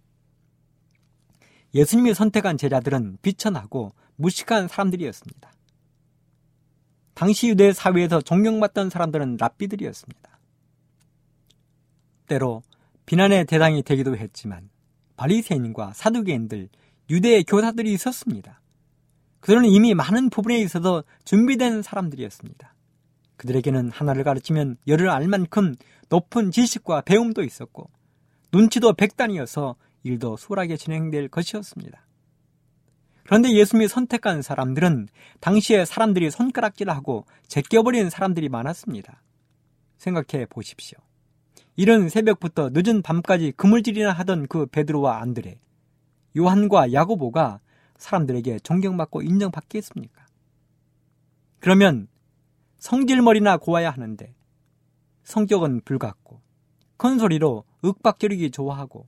예수님이 1.73 2.13
선택한 2.13 2.57
제자들은 2.57 3.17
비천하고 3.21 3.93
무식한 4.15 4.67
사람들이었습니다. 4.67 5.51
당시 7.13 7.49
유대 7.49 7.71
사회에서 7.71 8.21
존경받던 8.21 8.89
사람들은 8.89 9.37
랍비들이었습니다. 9.39 10.39
때로 12.27 12.63
비난의 13.05 13.45
대상이 13.45 13.83
되기도 13.83 14.15
했지만 14.15 14.69
바리새인과 15.17 15.93
사두개인들, 15.93 16.69
유대 17.09 17.43
교사들이 17.43 17.91
있었습니다. 17.93 18.61
그들은 19.41 19.65
이미 19.65 19.93
많은 19.93 20.29
부분에 20.29 20.59
있어서 20.59 21.03
준비된 21.25 21.81
사람들이었습니다. 21.81 22.73
그들에게는 23.37 23.91
하나를 23.91 24.23
가르치면 24.23 24.77
열을 24.87 25.09
알 25.09 25.27
만큼 25.27 25.75
높은 26.11 26.51
지식과 26.51 27.01
배움도 27.01 27.41
있었고 27.41 27.89
눈치도 28.51 28.93
백단이어서 28.93 29.77
일도 30.03 30.35
수월하게 30.35 30.75
진행될 30.75 31.29
것이었습니다. 31.29 32.05
그런데 33.23 33.53
예수님이 33.53 33.87
선택한 33.87 34.41
사람들은 34.41 35.07
당시에 35.39 35.85
사람들이 35.85 36.29
손가락질하고 36.29 37.25
제껴버린 37.47 38.09
사람들이 38.09 38.49
많았습니다. 38.49 39.21
생각해 39.97 40.47
보십시오. 40.49 40.99
이른 41.77 42.09
새벽부터 42.09 42.71
늦은 42.73 43.01
밤까지 43.03 43.53
그물질이나 43.55 44.11
하던 44.11 44.47
그 44.47 44.65
베드로와 44.65 45.21
안드레, 45.21 45.59
요한과 46.35 46.91
야고보가 46.91 47.61
사람들에게 47.97 48.59
존경받고 48.59 49.21
인정받겠습니까? 49.21 50.25
그러면 51.59 52.09
성질머리나 52.79 53.57
고와야 53.57 53.91
하는데 53.91 54.33
성격은 55.23 55.81
불같고 55.85 56.41
큰 56.97 57.17
소리로 57.17 57.63
윽박지르기 57.83 58.51
좋아하고 58.51 59.05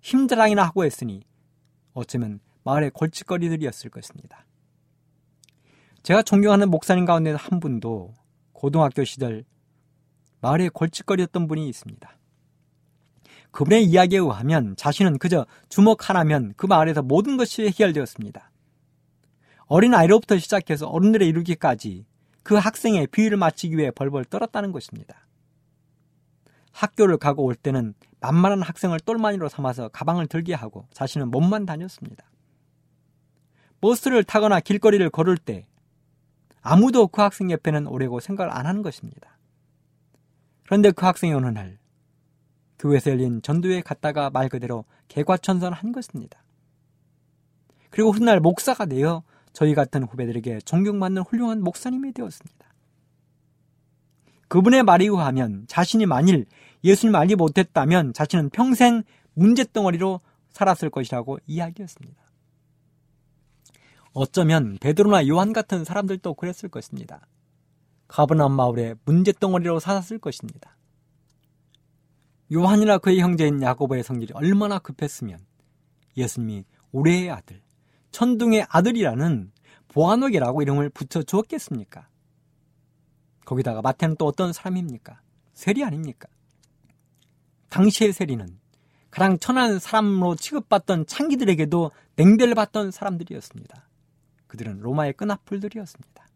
힘자랑이나 0.00 0.62
하고 0.62 0.84
했으니 0.84 1.22
어쩌면 1.92 2.40
마을의 2.64 2.90
골칫거리들이었을 2.90 3.90
것입니다. 3.90 4.46
제가 6.02 6.22
존경하는 6.22 6.70
목사님 6.70 7.06
가운데 7.06 7.32
한 7.32 7.60
분도 7.60 8.12
고등학교 8.52 9.04
시절 9.04 9.44
마을의 10.40 10.70
골칫거리였던 10.70 11.48
분이 11.48 11.66
있습니다. 11.68 12.18
그분의 13.50 13.84
이야기에 13.84 14.18
의하면 14.18 14.74
자신은 14.76 15.18
그저 15.18 15.46
주먹 15.68 16.10
하나면 16.10 16.54
그 16.56 16.66
마을에서 16.66 17.02
모든 17.02 17.36
것이 17.36 17.66
해결되었습니다. 17.66 18.50
어린 19.66 19.94
아이로부터 19.94 20.36
시작해서 20.38 20.88
어른들에 20.88 21.26
이르기까지 21.26 22.04
그 22.42 22.56
학생의 22.56 23.06
비위를 23.06 23.38
맞추기 23.38 23.78
위해 23.78 23.90
벌벌 23.90 24.26
떨었다는 24.26 24.72
것입니다. 24.72 25.23
학교를 26.74 27.16
가고 27.18 27.44
올 27.44 27.54
때는 27.54 27.94
만만한 28.20 28.60
학생을 28.62 28.98
똘마니로 29.00 29.48
삼아서 29.48 29.88
가방을 29.88 30.26
들게 30.26 30.54
하고 30.54 30.86
자신은 30.92 31.30
몸만 31.30 31.66
다녔습니다. 31.66 32.24
버스를 33.80 34.24
타거나 34.24 34.60
길거리를 34.60 35.08
걸을 35.10 35.36
때 35.36 35.66
아무도 36.62 37.06
그 37.06 37.20
학생 37.20 37.50
옆에는 37.50 37.86
오려고 37.86 38.18
생각을 38.18 38.50
안 38.50 38.66
하는 38.66 38.82
것입니다. 38.82 39.38
그런데 40.64 40.90
그 40.90 41.06
학생이 41.06 41.32
어느 41.32 41.46
날 41.46 41.78
교회에서 42.78 43.10
열린 43.10 43.40
전도에 43.42 43.82
갔다가 43.82 44.30
말 44.30 44.48
그대로 44.48 44.84
개과천선한 45.08 45.92
것입니다. 45.92 46.42
그리고 47.90 48.10
훗날 48.10 48.40
목사가 48.40 48.86
되어 48.86 49.22
저희 49.52 49.74
같은 49.74 50.02
후배들에게 50.02 50.60
존경받는 50.60 51.22
훌륭한 51.22 51.62
목사님이 51.62 52.12
되었습니다. 52.12 52.73
그분의 54.48 54.82
말에 54.82 55.04
의하면 55.04 55.64
자신이 55.68 56.06
만일 56.06 56.46
예수님 56.82 57.14
알지 57.14 57.36
못했다면 57.36 58.12
자신은 58.12 58.50
평생 58.50 59.02
문제덩어리로 59.34 60.20
살았을 60.50 60.90
것이라고 60.90 61.38
이야기했습니다. 61.46 62.22
어쩌면 64.12 64.78
베드로나 64.80 65.26
요한 65.26 65.52
같은 65.52 65.84
사람들도 65.84 66.34
그랬을 66.34 66.68
것입니다. 66.68 67.26
가버나움 68.06 68.52
마을에 68.52 68.94
문제덩어리로 69.04 69.80
살았을 69.80 70.18
것입니다. 70.18 70.76
요한이나 72.52 72.98
그의 72.98 73.20
형제인 73.20 73.60
야고보의 73.60 74.04
성질이 74.04 74.32
얼마나 74.34 74.78
급했으면 74.78 75.40
예수님이 76.16 76.64
우리의 76.92 77.30
아들, 77.30 77.60
천둥의 78.12 78.66
아들이라는 78.68 79.50
보아노게라고 79.88 80.62
이름을 80.62 80.90
붙여 80.90 81.22
주었겠습니까? 81.22 82.08
거기다가 83.44 83.82
마태는 83.82 84.16
또 84.16 84.26
어떤 84.26 84.52
사람입니까? 84.52 85.20
세리 85.52 85.84
아닙니까? 85.84 86.28
당시의 87.68 88.12
세리는 88.12 88.58
가장 89.10 89.38
천한 89.38 89.78
사람으로 89.78 90.36
취급받던 90.36 91.06
창기들에게도 91.06 91.92
냉대를 92.16 92.54
받던 92.54 92.90
사람들이었습니다. 92.90 93.88
그들은 94.48 94.80
로마의 94.80 95.12
끈앞풀들이었습니다. 95.14 96.26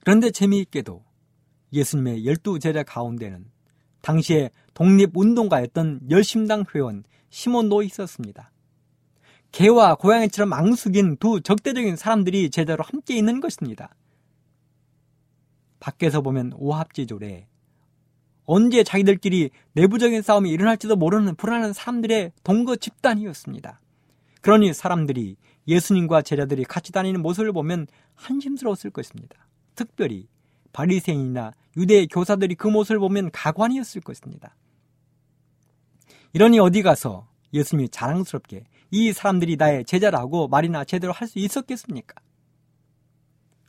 그런데 0.00 0.30
재미있게도 0.30 1.02
예수님의 1.72 2.26
열두 2.26 2.58
제자 2.58 2.82
가운데는 2.82 3.46
당시에 4.02 4.50
독립운동가였던 4.74 6.10
열심당 6.10 6.64
회원 6.74 7.04
시몬도 7.30 7.82
있었습니다. 7.82 8.50
개와 9.50 9.94
고양이처럼 9.94 10.52
앙숙인 10.52 11.16
두 11.16 11.40
적대적인 11.40 11.96
사람들이 11.96 12.50
제자로 12.50 12.84
함께 12.84 13.16
있는 13.16 13.40
것입니다. 13.40 13.94
밖에서 15.84 16.22
보면 16.22 16.52
오합지졸에 16.56 17.46
언제 18.46 18.82
자기들끼리 18.82 19.50
내부적인 19.74 20.22
싸움이 20.22 20.50
일어날지도 20.50 20.96
모르는 20.96 21.34
불안한 21.34 21.74
사람들의 21.74 22.32
동거 22.42 22.76
집단이었습니다. 22.76 23.80
그러니 24.40 24.72
사람들이 24.72 25.36
예수님과 25.68 26.22
제자들이 26.22 26.64
같이 26.64 26.90
다니는 26.90 27.20
모습을 27.20 27.52
보면 27.52 27.86
한심스러웠을 28.14 28.90
것입니다. 28.92 29.46
특별히 29.74 30.26
바리새인이나 30.72 31.52
유대 31.76 32.06
교사들이 32.06 32.54
그 32.54 32.66
모습을 32.68 32.98
보면 32.98 33.30
가관이었을 33.30 34.00
것입니다. 34.00 34.56
이러니 36.32 36.58
어디 36.60 36.82
가서 36.82 37.28
예수님이 37.52 37.90
자랑스럽게 37.90 38.64
이 38.90 39.12
사람들이 39.12 39.56
나의 39.56 39.84
제자라고 39.84 40.48
말이나 40.48 40.84
제대로 40.84 41.12
할 41.12 41.28
수 41.28 41.38
있었겠습니까? 41.38 42.14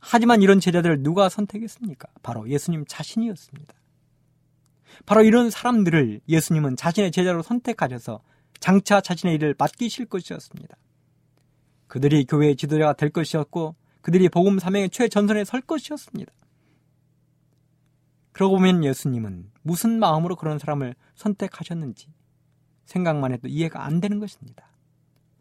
하지만 0.08 0.44
이런 0.44 0.60
제자들을 0.60 1.02
누가 1.02 1.30
선택했습니까? 1.30 2.08
바로 2.22 2.48
예수님 2.48 2.86
자신이었습니다. 2.88 3.74
바로 5.08 5.24
이런 5.24 5.50
사람들을 5.50 6.22
예수님은 6.30 6.76
자신의 6.76 7.12
제자로 7.12 7.42
선택하셔서 7.42 8.22
장차 8.60 9.02
자신의 9.02 9.36
일을 9.36 9.56
맡기실 9.58 10.06
것이었습니다. 10.06 10.78
그들이 11.88 12.26
교회의 12.26 12.56
지도자가 12.56 12.94
될 12.94 13.10
것이었고 13.10 13.76
그들이 14.02 14.30
복음 14.30 14.60
사명의 14.60 14.92
최전선에 14.92 15.44
설 15.44 15.62
것이었습니다. 15.62 16.32
그러고 18.32 18.58
보면 18.58 18.84
예수님은 18.84 19.52
무슨 19.64 19.98
마음으로 19.98 20.36
그런 20.36 20.60
사람을 20.60 20.94
선택하셨는지 21.16 22.08
생각만 22.86 23.34
해도 23.34 23.48
이해가 23.48 23.84
안 23.84 24.00
되는 24.02 24.20
것입니다. 24.20 24.68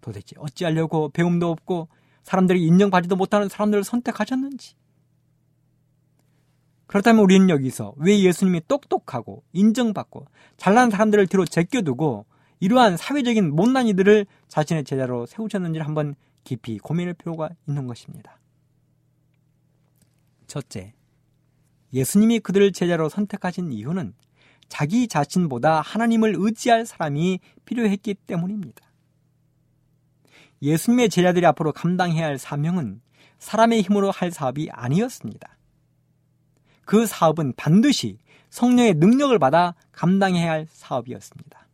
도대체 0.00 0.36
어찌하려고 0.38 1.10
배움도 1.10 1.50
없고 1.50 1.88
사람들이 2.24 2.64
인정받지도 2.66 3.16
못하는 3.16 3.48
사람들을 3.48 3.84
선택하셨는지. 3.84 4.74
그렇다면 6.86 7.24
우리는 7.24 7.48
여기서 7.48 7.94
왜 7.96 8.20
예수님이 8.20 8.62
똑똑하고 8.68 9.42
인정받고 9.52 10.26
잘난 10.56 10.90
사람들을 10.90 11.26
뒤로 11.28 11.44
제껴두고 11.44 12.26
이러한 12.60 12.96
사회적인 12.96 13.54
못난 13.54 13.86
이들을 13.86 14.26
자신의 14.48 14.84
제자로 14.84 15.26
세우셨는지를 15.26 15.86
한번 15.86 16.14
깊이 16.44 16.78
고민할 16.78 17.14
필요가 17.14 17.50
있는 17.66 17.86
것입니다. 17.86 18.38
첫째, 20.46 20.94
예수님이 21.92 22.40
그들을 22.40 22.72
제자로 22.72 23.08
선택하신 23.08 23.72
이유는 23.72 24.14
자기 24.68 25.08
자신보다 25.08 25.80
하나님을 25.80 26.34
의지할 26.36 26.86
사람이 26.86 27.40
필요했기 27.64 28.14
때문입니다. 28.14 28.84
예수님의 30.64 31.10
제자들이 31.10 31.44
앞으로 31.46 31.72
감당해야 31.72 32.26
할 32.26 32.38
사명은 32.38 33.00
사람의 33.38 33.82
힘으로 33.82 34.10
할 34.10 34.30
사업이 34.30 34.70
아니었습니다. 34.72 35.56
그 36.84 37.06
사업은 37.06 37.54
반드시 37.56 38.18
성령의 38.50 38.94
능력을 38.94 39.38
받아 39.38 39.74
감당해야 39.92 40.50
할 40.50 40.66
사업이었습니다. 40.70 41.66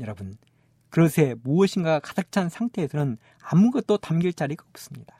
여러분, 0.00 0.36
그릇에 0.90 1.34
무엇인가가 1.42 2.00
가득 2.00 2.32
찬 2.32 2.48
상태에서는 2.48 3.18
아무것도 3.40 3.98
담길 3.98 4.32
자리가 4.32 4.64
없습니다. 4.70 5.16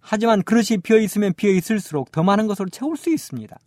하지만 0.00 0.42
그릇이 0.42 0.78
비어 0.82 0.98
있으면 0.98 1.32
비어 1.34 1.50
있을수록 1.50 2.12
더 2.12 2.22
많은 2.22 2.46
것으로 2.46 2.68
채울 2.68 2.96
수 2.96 3.10
있습니다. 3.10 3.58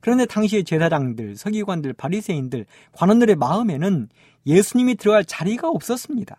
그런데 0.00 0.26
당시의 0.26 0.64
제사장들, 0.64 1.36
서기관들, 1.36 1.92
바리새인들, 1.94 2.66
관원들의 2.92 3.36
마음에는 3.36 4.08
예수님이 4.46 4.96
들어갈 4.96 5.24
자리가 5.24 5.68
없었습니다. 5.68 6.38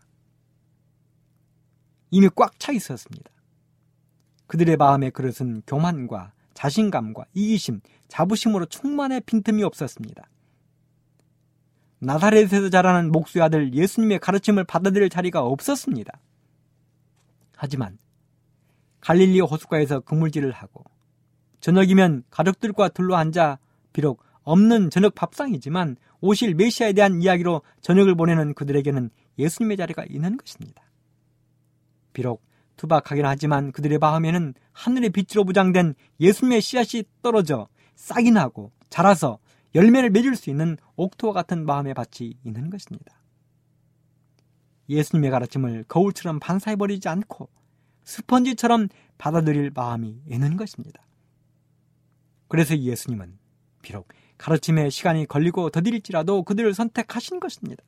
이미 2.12 2.30
꽉 2.36 2.58
차 2.60 2.72
있었습니다. 2.72 3.30
그들의 4.48 4.78
마음의 4.78 5.12
그릇은 5.12 5.62
교만과 5.68 6.32
자신감과 6.54 7.26
이기심, 7.34 7.82
자부심으로 8.08 8.66
충만해 8.66 9.22
빈틈이 9.22 9.64
없었습니다. 9.64 10.28
나사렛에서 12.00 12.70
자라는 12.70 13.12
목수의 13.12 13.44
아들 13.44 13.74
예수님의 13.74 14.20
가르침을 14.20 14.64
받아들일 14.64 15.10
자리가 15.10 15.42
없었습니다. 15.42 16.20
하지만 17.56 17.98
갈릴리 19.02 19.40
호숫가에서 19.42 20.00
그물질을 20.00 20.52
하고 20.52 20.84
저녁이면 21.60 22.24
가족들과 22.30 22.90
둘러 22.90 23.16
앉아 23.16 23.60
비록 23.94 24.24
없는 24.44 24.90
저녁 24.90 25.16
밥상이지만 25.16 25.98
오실 26.22 26.56
메시아에 26.56 26.94
대한 26.94 27.22
이야기로 27.22 27.62
저녁을 27.82 28.16
보내는 28.16 28.54
그들에게는 28.54 29.10
예수님의 29.38 29.78
자리가 29.78 30.06
있는 30.10 30.38
것입니다. 30.38 30.84
비록 32.14 32.44
투박하긴 32.78 33.26
하지만 33.26 33.72
그들의 33.72 33.98
마음에는 33.98 34.54
하늘의 34.72 35.10
빛으로 35.12 35.44
무장된 35.44 35.96
예수님의 36.20 36.62
씨앗이 36.62 37.04
떨어져 37.22 37.68
싹이 37.96 38.32
나고 38.32 38.72
자라서 38.90 39.40
열매를 39.76 40.10
맺을 40.10 40.36
수 40.36 40.50
있는 40.50 40.78
옥토와 40.96 41.34
같은 41.34 41.66
마음의 41.66 41.94
밭이 41.94 42.36
있는 42.44 42.70
것입니다. 42.70 43.22
예수님의 44.90 45.30
가르침을 45.30 45.86
거울처럼 45.88 46.40
반사해버리지 46.40 47.08
않고 47.08 47.50
스펀지처럼 48.06 48.88
받아들일 49.18 49.72
마음이 49.74 50.22
있는 50.28 50.58
것입니다. 50.58 51.04
그래서 52.50 52.78
예수님은 52.78 53.38
비록 53.82 54.10
가르침에 54.38 54.90
시간이 54.90 55.26
걸리고 55.28 55.70
더딜지라도 55.70 56.44
그들을 56.44 56.74
선택하신 56.74 57.40
것입니다. 57.40 57.84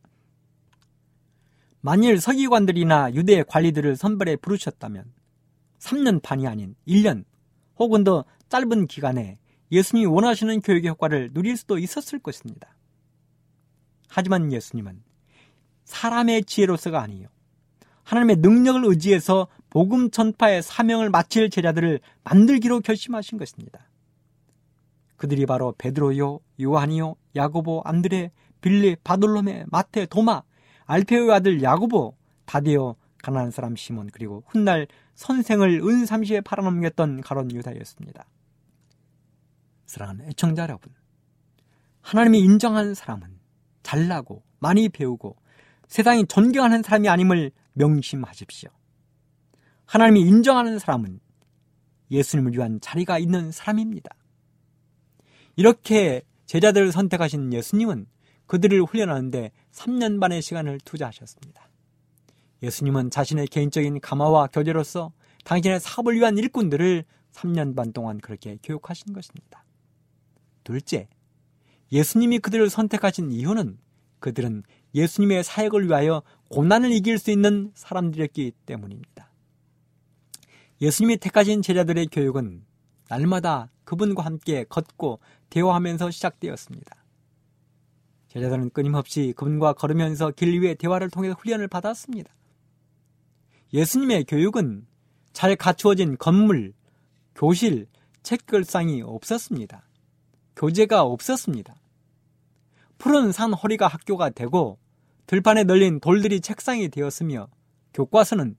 만일 1.82 2.22
서기관들이나 2.22 3.14
유대 3.16 3.44
관리들을 3.44 3.96
선발에 3.96 4.38
부르셨다면 4.38 5.06
3년 5.80 6.22
반이 6.22 6.48
아닌 6.48 6.76
1년 6.88 7.26
혹은 7.78 8.04
더 8.04 8.24
짧은 8.50 8.86
기간에 8.86 9.40
예수님이 9.72 10.06
원하시는 10.06 10.62
교육의 10.62 10.92
효과를 10.92 11.34
누릴 11.34 11.58
수도 11.58 11.80
있었을 11.80 12.20
것입니다. 12.20 12.76
하지만 14.10 14.52
예수님은 14.52 15.02
사람의 15.86 16.44
지혜로서가 16.44 17.02
아니요 17.02 17.30
하나님의 18.04 18.38
능력을 18.38 18.86
의지해서 18.86 19.48
복음 19.70 20.12
전파의 20.12 20.62
사명을 20.62 21.10
마칠 21.10 21.50
제자들을 21.50 22.02
만들기로 22.24 22.82
결심하신 22.82 23.38
것입니다. 23.38 23.91
그들이 25.22 25.46
바로 25.46 25.76
베드로요, 25.78 26.40
요한이요, 26.60 27.14
야고보, 27.36 27.84
안드레, 27.86 28.32
빌리, 28.60 28.96
바돌로메, 29.04 29.66
마테, 29.68 30.08
도마, 30.08 30.42
알페오의 30.86 31.32
아들 31.32 31.62
야고보, 31.62 32.18
다데오, 32.46 32.96
가난한 33.22 33.52
사람 33.52 33.76
시몬 33.76 34.10
그리고 34.12 34.44
훗날 34.48 34.88
선생을 35.14 35.80
은삼시에 35.84 36.42
팔아넘겼던 36.42 37.22
가론 37.22 37.52
유다였습니다. 37.52 38.26
사랑하는 39.86 40.26
애청자 40.30 40.64
여러분, 40.64 40.92
하나님이 42.02 42.40
인정한 42.40 42.96
사람은 42.96 43.38
잘나고 43.84 44.42
많이 44.58 44.90
배우고 44.90 45.38
세상이 45.88 46.26
존경하는 46.26 46.82
사람이 46.82 47.08
아님을 47.08 47.52
명심하십시오. 47.74 48.72
하나님이 49.86 50.22
인정하는 50.22 50.80
사람은 50.80 51.20
예수님을 52.10 52.54
위한 52.54 52.82
자리가 52.82 53.20
있는 53.20 53.52
사람입니다. 53.52 54.16
이렇게 55.62 56.24
제자들을 56.48 56.92
선택하신 56.92 57.54
예수님은 57.54 58.08
그들을 58.48 58.82
훈련하는데 58.82 59.52
3년 59.72 60.20
반의 60.20 60.42
시간을 60.42 60.80
투자하셨습니다. 60.84 61.70
예수님은 62.64 63.12
자신의 63.12 63.46
개인적인 63.46 64.00
감화와 64.00 64.48
교제로서 64.48 65.12
당신의 65.46 65.80
사업을 65.80 66.16
위한 66.16 66.40
일꾼들을 66.40 67.06
3년 67.34 67.76
반 67.76 67.94
동안 67.94 68.18
그렇게 68.18 68.58
교육하신 68.64 69.14
것입니다. 69.14 69.64
둘째, 70.64 71.08
예수님이 71.92 72.40
그들을 72.40 72.68
선택하신 72.68 73.32
이유는 73.32 73.78
그들은 74.18 74.64
예수님의 74.96 75.44
사역을 75.44 75.86
위하여 75.90 76.24
고난을 76.50 76.92
이길 76.92 77.20
수 77.20 77.30
있는 77.30 77.72
사람들이었기 77.76 78.54
때문입니다. 78.66 79.30
예수님이 80.82 81.18
택하신 81.18 81.62
제자들의 81.62 82.08
교육은 82.08 82.66
날마다 83.10 83.70
그분과 83.84 84.24
함께 84.24 84.64
걷고 84.64 85.20
대화하면서 85.52 86.10
시작되었습니다. 86.10 86.96
제자들은 88.30 88.72
끊임없이 88.72 89.34
그분과 89.36 89.74
걸으면서 89.74 90.32
길 90.32 90.60
위에 90.62 90.74
대화를 90.74 91.10
통해 91.10 91.30
훈련을 91.30 91.68
받았습니다. 91.68 92.34
예수님의 93.74 94.24
교육은 94.26 94.88
잘 95.34 95.56
갖추어진 95.56 96.18
건물, 96.18 96.74
교실, 97.36 97.88
책걸상이 98.24 99.02
없었습니다. 99.02 99.88
교재가 100.56 101.04
없었습니다. 101.04 101.76
푸른 102.98 103.32
산 103.32 103.54
허리가 103.54 103.88
학교가 103.88 104.30
되고 104.30 104.78
들판에 105.28 105.64
널린 105.64 106.00
돌들이 106.00 106.40
책상이 106.40 106.90
되었으며 106.90 107.48
교과서는 107.94 108.56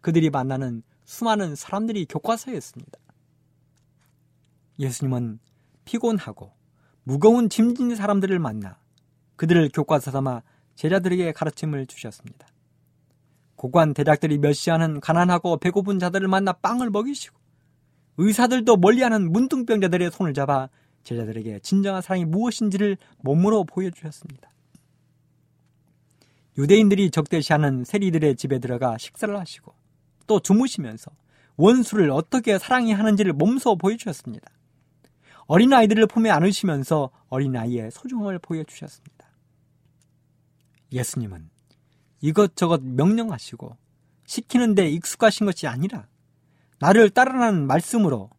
그들이 0.00 0.30
만나는 0.30 0.82
수많은 1.04 1.54
사람들이 1.54 2.06
교과서였습니다. 2.06 2.98
예수님은 4.78 5.38
피곤하고 5.84 6.52
무거운 7.02 7.48
짐진 7.48 7.94
사람들을 7.94 8.38
만나 8.38 8.78
그들을 9.36 9.70
교과서 9.72 10.10
삼아 10.10 10.42
제자들에게 10.74 11.32
가르침을 11.32 11.86
주셨습니다. 11.86 12.46
고관 13.56 13.94
대략들이 13.94 14.38
멸시하는 14.38 15.00
가난하고 15.00 15.58
배고픈 15.58 15.98
자들을 15.98 16.28
만나 16.28 16.52
빵을 16.52 16.90
먹이시고 16.90 17.36
의사들도 18.16 18.76
멀리하는 18.76 19.32
문둥병자들의 19.32 20.10
손을 20.10 20.34
잡아 20.34 20.68
제자들에게 21.02 21.60
진정한 21.60 22.02
사랑이 22.02 22.24
무엇인지를 22.24 22.96
몸으로 23.20 23.64
보여주셨습니다. 23.64 24.50
유대인들이 26.56 27.10
적대시하는 27.10 27.84
세리들의 27.84 28.36
집에 28.36 28.58
들어가 28.58 28.96
식사를 28.96 29.36
하시고 29.36 29.74
또 30.26 30.40
주무시면서 30.40 31.10
원수를 31.56 32.10
어떻게 32.10 32.58
사랑해야 32.58 32.98
하는지를 32.98 33.32
몸소 33.32 33.76
보여주셨습니다. 33.76 34.50
어린 35.46 35.72
아이들을 35.72 36.06
품에 36.06 36.30
안으시면서 36.30 37.10
어린 37.28 37.56
아이의 37.56 37.90
소중함을 37.90 38.38
보여주셨습니다. 38.38 39.26
예수님은 40.92 41.50
이것저것 42.20 42.82
명령하시고 42.82 43.76
시키는데 44.26 44.88
익숙하신 44.90 45.46
것이 45.46 45.66
아니라 45.66 46.06
나를 46.78 47.10
따르라는 47.10 47.66
말씀으로 47.66 48.30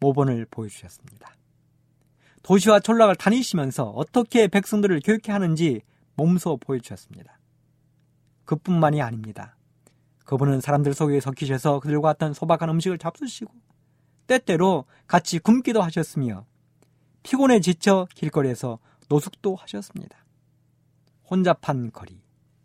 모본을 0.00 0.46
보여주셨습니다. 0.50 1.34
도시와 2.42 2.80
촌락을 2.80 3.16
다니시면서 3.16 3.84
어떻게 3.84 4.48
백성들을 4.48 5.00
교육해 5.04 5.32
하는지 5.32 5.80
몸소 6.16 6.58
보여주셨습니다. 6.58 7.38
그뿐만이 8.44 9.00
아닙니다. 9.00 9.56
그분은 10.24 10.60
사람들 10.60 10.92
속에 10.92 11.20
섞이셔서 11.20 11.80
그들과 11.80 12.12
같은 12.12 12.32
소박한 12.32 12.68
음식을 12.68 12.98
잡수시고 12.98 13.52
때때로 14.32 14.86
같이 15.06 15.38
굶기도 15.38 15.82
하셨으며 15.82 16.46
피곤에 17.22 17.60
지쳐 17.60 18.06
길거리에서 18.14 18.78
노숙도 19.08 19.56
하셨습니다. 19.56 20.24
혼잡한 21.30 21.92
거리, 21.92 22.22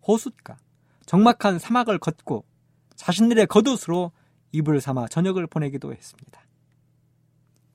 호숫가, 0.07 0.57
적막한 1.05 1.59
사막을 1.59 1.99
걷고 1.99 2.45
자신들의 2.95 3.47
겉옷으로 3.47 4.13
이불 4.53 4.79
삼아 4.79 5.09
저녁을 5.09 5.47
보내기도 5.47 5.93
했습니다. 5.93 6.41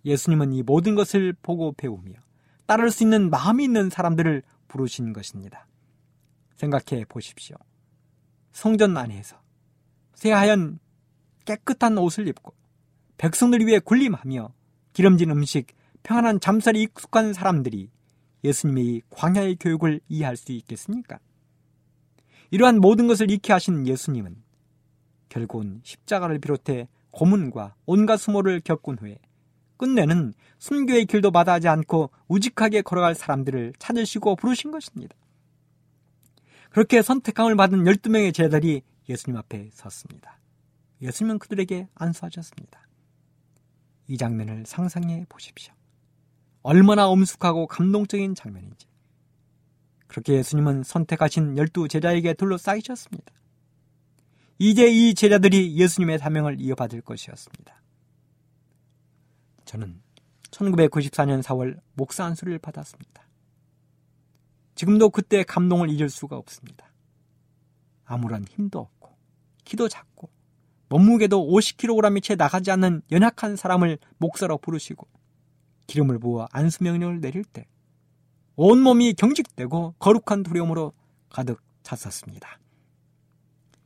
예수님은 0.07 0.55
이 0.55 0.63
모든 0.63 0.95
것을 0.95 1.35
보고 1.43 1.73
배우며 1.73 2.15
따를 2.67 2.91
수 2.91 3.03
있는 3.03 3.29
마음이 3.29 3.65
있는 3.65 3.91
사람들을 3.91 4.43
부르신 4.69 5.13
것입니다. 5.13 5.67
생각해 6.57 7.05
보십시오. 7.05 7.57
성전 8.53 8.97
안에서 8.97 9.37
새하얀 10.15 10.79
깨끗한 11.45 11.99
옷을 11.99 12.27
입고 12.29 12.55
백성들 13.23 13.65
위해 13.65 13.79
군림하며 13.79 14.53
기름진 14.95 15.31
음식, 15.31 15.69
평안한 16.03 16.41
잠살이 16.41 16.83
익숙한 16.83 17.33
사람들이 17.33 17.89
예수님의 18.43 19.03
광야의 19.11 19.59
교육을 19.61 20.01
이해할 20.09 20.37
수 20.37 20.51
있겠습니까? 20.51 21.21
이러한 22.51 22.81
모든 22.81 23.07
것을 23.07 23.31
익히 23.31 23.53
하신 23.53 23.87
예수님은 23.87 24.43
결국은 25.29 25.81
십자가를 25.85 26.41
비롯해 26.41 26.89
고문과 27.13 27.77
온갖 27.87 28.17
수모를 28.17 28.61
겪은 28.61 28.99
후에 28.99 29.19
끝내는 29.77 30.35
순교의 30.59 31.07
길도 31.07 31.31
마다하지 31.31 31.69
않고 31.69 32.11
우직하게 32.27 32.83
걸어갈 32.83 33.15
사람들을 33.15 33.75
찾으시고 33.79 34.35
부르신 34.35 34.73
것입니다. 34.73 35.15
그렇게 36.71 37.03
선택함을 37.03 37.55
받은 37.55 37.85
12명의 37.85 38.35
제자들이 38.35 38.83
예수님 39.09 39.37
앞에 39.37 39.71
섰습니다. 39.73 40.41
예수님은 41.01 41.39
그들에게 41.39 41.87
안수하셨습니다. 41.95 42.83
이 44.13 44.19
장면을 44.19 44.65
상상해 44.67 45.25
보십시오. 45.27 45.73
얼마나 46.61 47.09
엄숙하고 47.09 47.67
감동적인 47.67 48.35
장면인지. 48.35 48.87
그렇게 50.07 50.35
예수님은 50.35 50.83
선택하신 50.83 51.57
열두 51.57 51.89
제자에게 51.89 52.35
둘러싸이셨습니다. 52.35 53.33
이제 54.59 54.87
이 54.91 55.15
제자들이 55.15 55.79
예수님의 55.79 56.19
사명을 56.19 56.61
이어받을 56.61 57.01
것이었습니다. 57.01 57.83
저는 59.65 60.03
1994년 60.51 61.43
4월 61.43 61.81
목사 61.95 62.27
안수를 62.27 62.59
받았습니다. 62.59 63.27
지금도 64.75 65.09
그때 65.09 65.43
감동을 65.43 65.89
잊을 65.89 66.11
수가 66.11 66.37
없습니다. 66.37 66.93
아무런 68.05 68.45
힘도 68.45 68.79
없고, 68.79 69.17
키도 69.65 69.89
작고, 69.89 70.31
몸무게도 70.93 71.49
50kg이 71.49 72.23
채 72.23 72.35
나가지 72.35 72.71
않는 72.71 73.01
연약한 73.11 73.57
사람을 73.57 73.97
목사로 74.19 74.59
부르시고 74.59 75.09
기름을 75.87 76.19
부어 76.19 76.49
안수명령을 76.53 77.23
내릴 77.23 77.45
때 77.45 77.67
온몸이 78.57 79.15
경직되고 79.15 79.95
거룩한 79.99 80.43
두려움으로 80.43 80.93
가득 81.31 81.63
찼었습니다. 81.83 82.61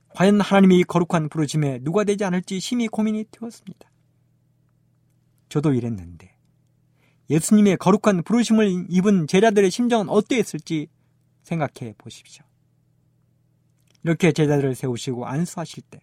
과연 0.09 0.40
하나님이 0.40 0.82
거룩한 0.82 1.28
부르심에 1.28 1.78
누가 1.82 2.02
되지 2.02 2.24
않을지 2.24 2.59
심히 2.59 2.88
고민이 2.88 3.26
되었습니다. 3.30 3.88
저도 5.48 5.74
이랬는데 5.74 6.34
예수님의 7.30 7.76
거룩한 7.76 8.24
부르심을 8.24 8.86
입은 8.88 9.28
제자들의 9.28 9.70
심정은 9.70 10.09
어떠했을지 10.09 10.88
생각해 11.44 11.94
보십시오. 11.98 12.44
이렇게 14.02 14.32
제자들을 14.32 14.74
세우시고 14.74 15.26
안수하실 15.26 15.84
때 15.88 16.00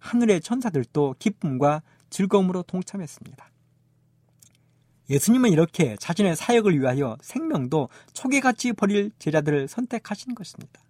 하늘의 0.00 0.40
천사들도 0.40 1.14
기쁨과 1.18 1.82
즐거움으로 2.10 2.62
동참했습니다. 2.64 3.50
예수님은 5.10 5.50
이렇게 5.50 5.96
자신의 5.96 6.36
사역을 6.36 6.78
위하여 6.78 7.16
생명도 7.20 7.88
초계같이 8.12 8.72
버릴 8.72 9.10
제자들을 9.18 9.68
선택하신 9.68 10.34
것입니다. 10.34 10.80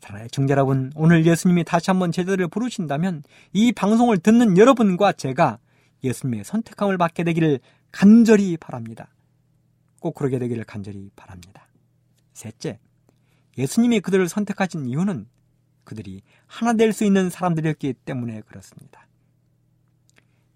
사랑하는 0.00 0.28
청자 0.32 0.52
여러분, 0.52 0.92
오늘 0.96 1.26
예수님이 1.26 1.64
다시 1.64 1.90
한번 1.90 2.10
제자들을 2.10 2.48
부르신다면 2.48 3.22
이 3.52 3.70
방송을 3.72 4.18
듣는 4.18 4.56
여러분과 4.56 5.12
제가 5.12 5.58
예수님의 6.02 6.44
선택함을 6.44 6.98
받게 6.98 7.22
되기를 7.24 7.60
간절히 7.92 8.56
바랍니다. 8.56 9.08
꼭 10.00 10.14
그러게 10.14 10.38
되기를 10.38 10.64
간절히 10.64 11.10
바랍니다. 11.14 11.68
셋째, 12.32 12.78
예수님이 13.58 14.00
그들을 14.00 14.28
선택하신 14.28 14.86
이유는 14.86 15.26
그들이 15.90 16.22
하나 16.46 16.72
될 16.74 16.92
수 16.92 17.04
있는 17.04 17.30
사람들이었기 17.30 17.94
때문에 18.04 18.42
그렇습니다. 18.42 19.08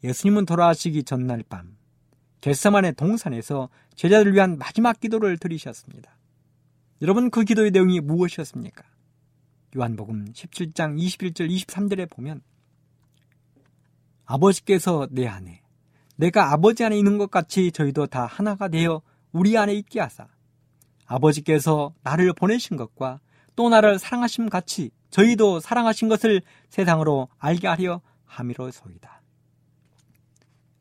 예수님은 0.04 0.46
돌아가시기 0.46 1.02
전날 1.02 1.42
밤 1.48 1.76
겟세만의 2.40 2.94
동산에서 2.94 3.68
제자들을 3.96 4.32
위한 4.34 4.58
마지막 4.58 5.00
기도를 5.00 5.38
드리셨습니다. 5.38 6.16
여러분 7.02 7.30
그 7.30 7.42
기도의 7.42 7.72
내용이 7.72 8.00
무엇이었습니까? 8.00 8.84
요한복음 9.76 10.26
17장 10.32 10.96
21절 10.96 11.50
23절에 11.50 12.08
보면 12.08 12.42
아버지께서 14.26 15.08
내 15.10 15.26
안에 15.26 15.62
내가 16.16 16.52
아버지 16.52 16.84
안에 16.84 16.96
있는 16.96 17.18
것 17.18 17.28
같이 17.28 17.72
저희도 17.72 18.06
다 18.06 18.24
하나가 18.26 18.68
되어 18.68 19.02
우리 19.32 19.58
안에 19.58 19.74
있게 19.74 19.98
하사 19.98 20.28
아버지께서 21.06 21.92
나를 22.04 22.32
보내신 22.34 22.76
것과 22.76 23.20
또 23.56 23.68
나를 23.68 23.98
사랑하심 23.98 24.48
같이 24.48 24.90
저희도 25.14 25.60
사랑하신 25.60 26.08
것을 26.08 26.42
세상으로 26.70 27.28
알게 27.38 27.68
하려 27.68 28.00
함이로소이다. 28.24 29.22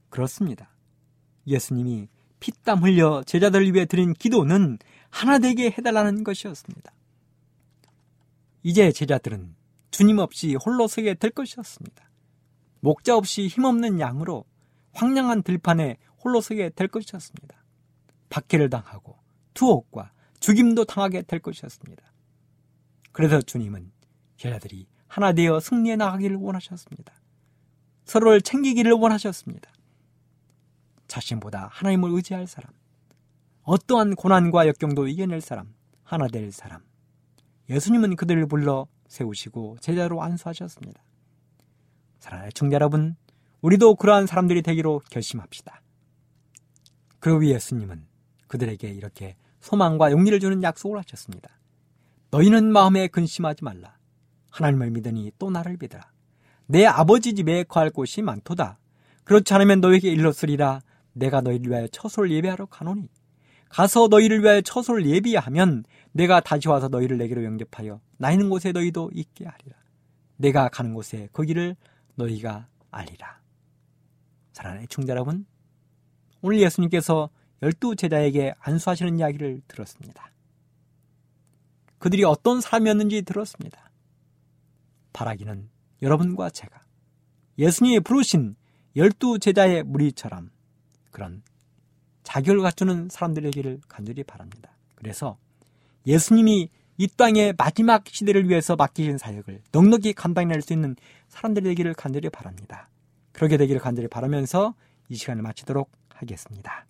그렇습니다. 0.10 0.72
예수님이 1.46 2.08
피땀 2.40 2.80
흘려 2.80 3.22
제자들을 3.28 3.76
위해 3.76 3.86
드린 3.86 4.14
기도는 4.14 4.80
하나 5.12 5.38
되게 5.38 5.68
해달라는 5.70 6.24
것이었습니다. 6.24 6.92
이제 8.64 8.92
제자들은 8.92 9.56
주님 9.92 10.18
없이 10.18 10.56
홀로 10.56 10.88
서게 10.88 11.14
될 11.14 11.30
것이었습니다. 11.30 12.10
목자 12.80 13.16
없이 13.16 13.46
힘없는 13.46 14.00
양으로 14.00 14.46
황량한 14.94 15.44
들판에 15.44 15.98
홀로 16.24 16.42
서게 16.42 16.72
될 16.72 16.88
것이었습니다. 16.88 17.64
박해를 18.30 18.72
당하고 18.72 19.16
투옥과 19.54 20.12
죽임도 20.40 20.86
당하게 20.86 21.22
될 21.22 21.40
것이었습니다. 21.40 22.04
그래서 23.12 23.40
주님은 23.40 23.93
제자들이 24.44 24.88
하나 25.08 25.32
되어 25.32 25.62
승리해 25.62 25.96
나가기를 25.96 26.36
원하셨습니다. 26.36 27.14
서로를 28.04 28.42
챙기기를 28.42 28.92
원하셨습니다. 28.92 29.72
자신보다 31.08 31.70
하나님을 31.72 32.10
의지할 32.12 32.48
사람, 32.48 32.74
어떠한 33.62 34.16
고난과 34.16 34.68
역경도 34.68 35.08
이겨낼 35.08 35.40
사람, 35.40 35.74
하나 36.04 36.28
될 36.28 36.52
사람. 36.52 36.82
예수님은 37.70 38.18
그들을 38.18 38.46
불러 38.48 38.88
세우시고 39.08 39.78
제자로 39.80 40.22
안수하셨습니다. 40.22 41.02
사랑하는 42.20 42.52
청자 42.54 42.76
여러분, 42.76 43.16
우리도 43.62 43.96
그러한 43.96 44.28
사람들이 44.28 44.62
되기로 44.62 45.04
결심합시다. 45.10 45.82
그리고 47.20 47.46
예수님은 47.46 48.06
그들에게 48.48 48.90
이렇게 48.90 49.38
소망과 49.62 50.12
용기를 50.12 50.42
주는 50.42 50.62
약속을 50.62 50.98
하셨습니다. 51.00 51.50
너희는 52.32 52.74
마음에 52.74 53.08
근심하지 53.08 53.64
말라. 53.64 54.03
하나님을 54.54 54.92
믿으니 54.92 55.32
또 55.40 55.50
나를 55.50 55.78
믿으라. 55.80 56.12
내 56.68 56.86
아버지 56.86 57.34
집에 57.34 57.64
거할 57.64 57.90
곳이 57.90 58.22
많도다. 58.22 58.78
그렇지 59.24 59.52
않으면 59.54 59.82
너에게 59.82 60.12
일렀으리라. 60.12 60.82
내가 61.14 61.42
너희를 61.42 61.72
위하여 61.72 61.88
처소를 61.88 62.32
예배하러 62.32 62.68
가노니. 62.68 63.10
가서 63.70 64.08
너희를 64.08 64.44
위하여 64.44 64.62
처소를 64.62 65.08
예비하면 65.08 65.84
내가 66.12 66.40
다시 66.40 66.70
와서 66.70 66.88
너희를 66.88 67.18
내게로 67.18 67.44
영접하여 67.44 68.00
나 68.18 68.32
있는 68.32 68.50
곳에 68.50 68.72
너희도 68.72 69.10
있게 69.14 69.46
하리라. 69.46 69.76
내가 70.38 70.70
가는 70.70 70.94
곳에 70.94 71.30
그 71.32 71.44
길을 71.44 71.76
너희가 72.16 72.68
알리라. 72.92 73.42
사랑하는 74.52 74.88
청자 74.88 75.14
여러분, 75.14 75.48
오늘 76.42 76.60
예수님께서 76.60 77.32
열두 77.64 77.96
제자에게 77.96 78.54
안수하시는 78.60 79.18
이야기를 79.18 79.64
들었습니다. 79.68 80.32
그들이 81.98 82.24
어떤 82.24 82.62
사람이었는지 82.62 83.24
들었습니다. 83.24 83.83
바라기는 85.14 85.70
여러분과 86.02 86.50
제가 86.50 86.82
예수님이 87.58 88.00
부르신 88.02 88.56
열두 88.96 89.40
제자의 89.40 89.84
무리처럼 89.84 90.52
그런 91.12 91.44
자격을 92.24 92.62
갖추는 92.62 93.10
사람들에게를 93.10 93.82
간절히 93.88 94.24
바랍니다. 94.24 94.72
그래서 94.96 95.38
예수님이 96.08 96.70
이 96.98 97.08
땅의 97.08 97.56
마지막 97.58 98.08
시대를 98.08 98.50
위해서 98.50 98.76
맡기신 98.76 99.18
사역을 99.18 99.62
넉넉히 99.72 100.14
감당할 100.14 100.62
수 100.62 100.74
있는 100.74 100.96
사람들이 101.28 101.66
되기를 101.70 101.94
간절히 101.94 102.30
바랍니다. 102.30 102.90
그렇게 103.32 103.58
되기를 103.58 103.82
간절히 103.82 104.08
바라면서 104.08 104.76
이 105.10 105.16
시간을 105.16 105.42
마치도록 105.42 105.92
하겠습니다. 106.10 106.86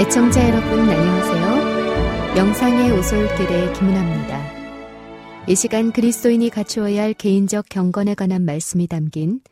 애청자 0.00 0.48
여러분 0.48 0.78
안녕하세요. 0.88 2.34
명상의 2.34 2.90
오솔길의 2.90 3.74
김은아입니다. 3.74 5.46
이 5.46 5.54
시간 5.54 5.92
그리스도인이 5.92 6.48
갖추어야 6.48 7.02
할 7.02 7.12
개인적 7.12 7.66
경건에 7.68 8.14
관한 8.14 8.46
말씀이 8.46 8.86
담긴 8.86 9.42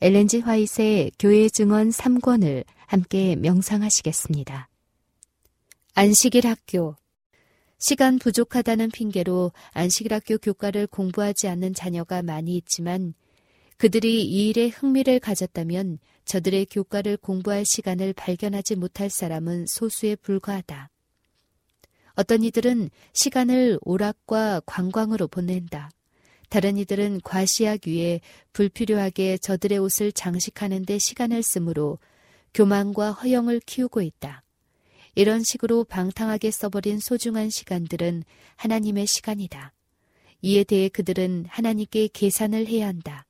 엘렌지 0.00 0.40
화이트의 0.40 1.12
교회 1.18 1.50
증언 1.50 1.90
3권을 1.90 2.64
함께 2.86 3.36
명상하시겠습니다. 3.36 4.70
안식일 5.94 6.46
학교 6.46 6.96
시간 7.78 8.18
부족하다는 8.18 8.90
핑계로 8.92 9.52
안식일 9.72 10.14
학교 10.14 10.38
교과를 10.38 10.86
공부하지 10.86 11.48
않는 11.48 11.74
자녀가 11.74 12.22
많이 12.22 12.56
있지만 12.56 13.12
그들이 13.76 14.24
이 14.24 14.48
일에 14.48 14.68
흥미를 14.68 15.20
가졌다면 15.20 15.98
저들의 16.28 16.66
교과를 16.66 17.16
공부할 17.16 17.64
시간을 17.64 18.12
발견하지 18.12 18.76
못할 18.76 19.08
사람은 19.08 19.64
소수에 19.66 20.14
불과하다. 20.14 20.90
어떤 22.16 22.42
이들은 22.42 22.90
시간을 23.14 23.78
오락과 23.80 24.60
관광으로 24.66 25.26
보낸다. 25.26 25.90
다른 26.50 26.76
이들은 26.76 27.22
과시약 27.24 27.86
위에 27.86 28.20
불필요하게 28.52 29.38
저들의 29.38 29.78
옷을 29.78 30.12
장식하는 30.12 30.84
데 30.84 30.98
시간을 30.98 31.42
쓰므로 31.42 31.98
교만과 32.52 33.12
허영을 33.12 33.60
키우고 33.60 34.02
있다. 34.02 34.42
이런 35.14 35.42
식으로 35.42 35.84
방탕하게 35.84 36.50
써버린 36.50 37.00
소중한 37.00 37.48
시간들은 37.48 38.24
하나님의 38.56 39.06
시간이다. 39.06 39.72
이에 40.42 40.64
대해 40.64 40.90
그들은 40.90 41.46
하나님께 41.48 42.08
계산을 42.12 42.66
해야 42.66 42.86
한다. 42.86 43.27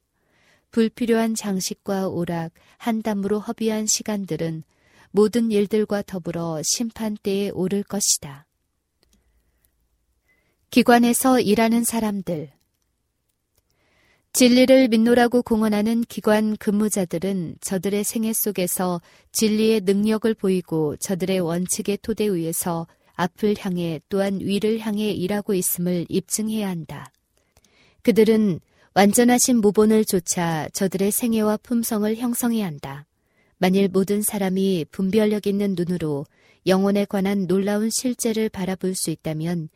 불필요한 0.71 1.35
장식과 1.35 2.09
오락, 2.09 2.53
한담으로 2.77 3.41
허비한 3.41 3.87
시간들은 3.87 4.63
모든 5.11 5.51
일들과 5.51 6.03
더불어 6.03 6.61
심판대에 6.63 7.51
오를 7.51 7.83
것이다. 7.83 8.47
기관에서 10.71 11.41
일하는 11.41 11.85
사람들 11.85 12.51
진리를 14.35 14.89
믿노라고 14.89 15.43
공언하는 15.43 16.03
기관 16.03 16.57
근무자들은 16.59 17.57
저들의 17.61 18.05
생애 18.05 18.33
속에서 18.33 19.01
진리의 19.33 19.81
능력을 19.81 20.33
보이고 20.35 20.97
저들의 20.97 21.41
원칙의 21.41 21.99
토대 22.03 22.29
위에서 22.29 22.87
앞을 23.15 23.57
향해 23.59 24.01
또한 24.09 24.39
위를 24.41 24.79
향해 24.79 25.11
일하고 25.11 25.55
있음을 25.55 26.07
입증해야 26.09 26.69
한다. 26.69 27.11
그들은 28.03 28.61
완전하신 28.95 29.61
모본을 29.61 30.05
쫓아 30.05 30.69
저들의 30.73 31.13
생애와 31.13 31.59
품성을 31.59 32.17
형성해야 32.17 32.67
한다. 32.67 33.07
만일 33.59 33.89
모든 33.89 34.23
사람이 34.23 34.87
분별력 34.91 35.47
있는 35.47 35.75
눈으로 35.77 36.27
영혼에 36.67 37.05
관한 37.05 37.47
놀라운 37.47 37.91
실제를 37.91 38.49
바라볼 38.49 38.95
수 38.95 39.11
있다면 39.11 39.69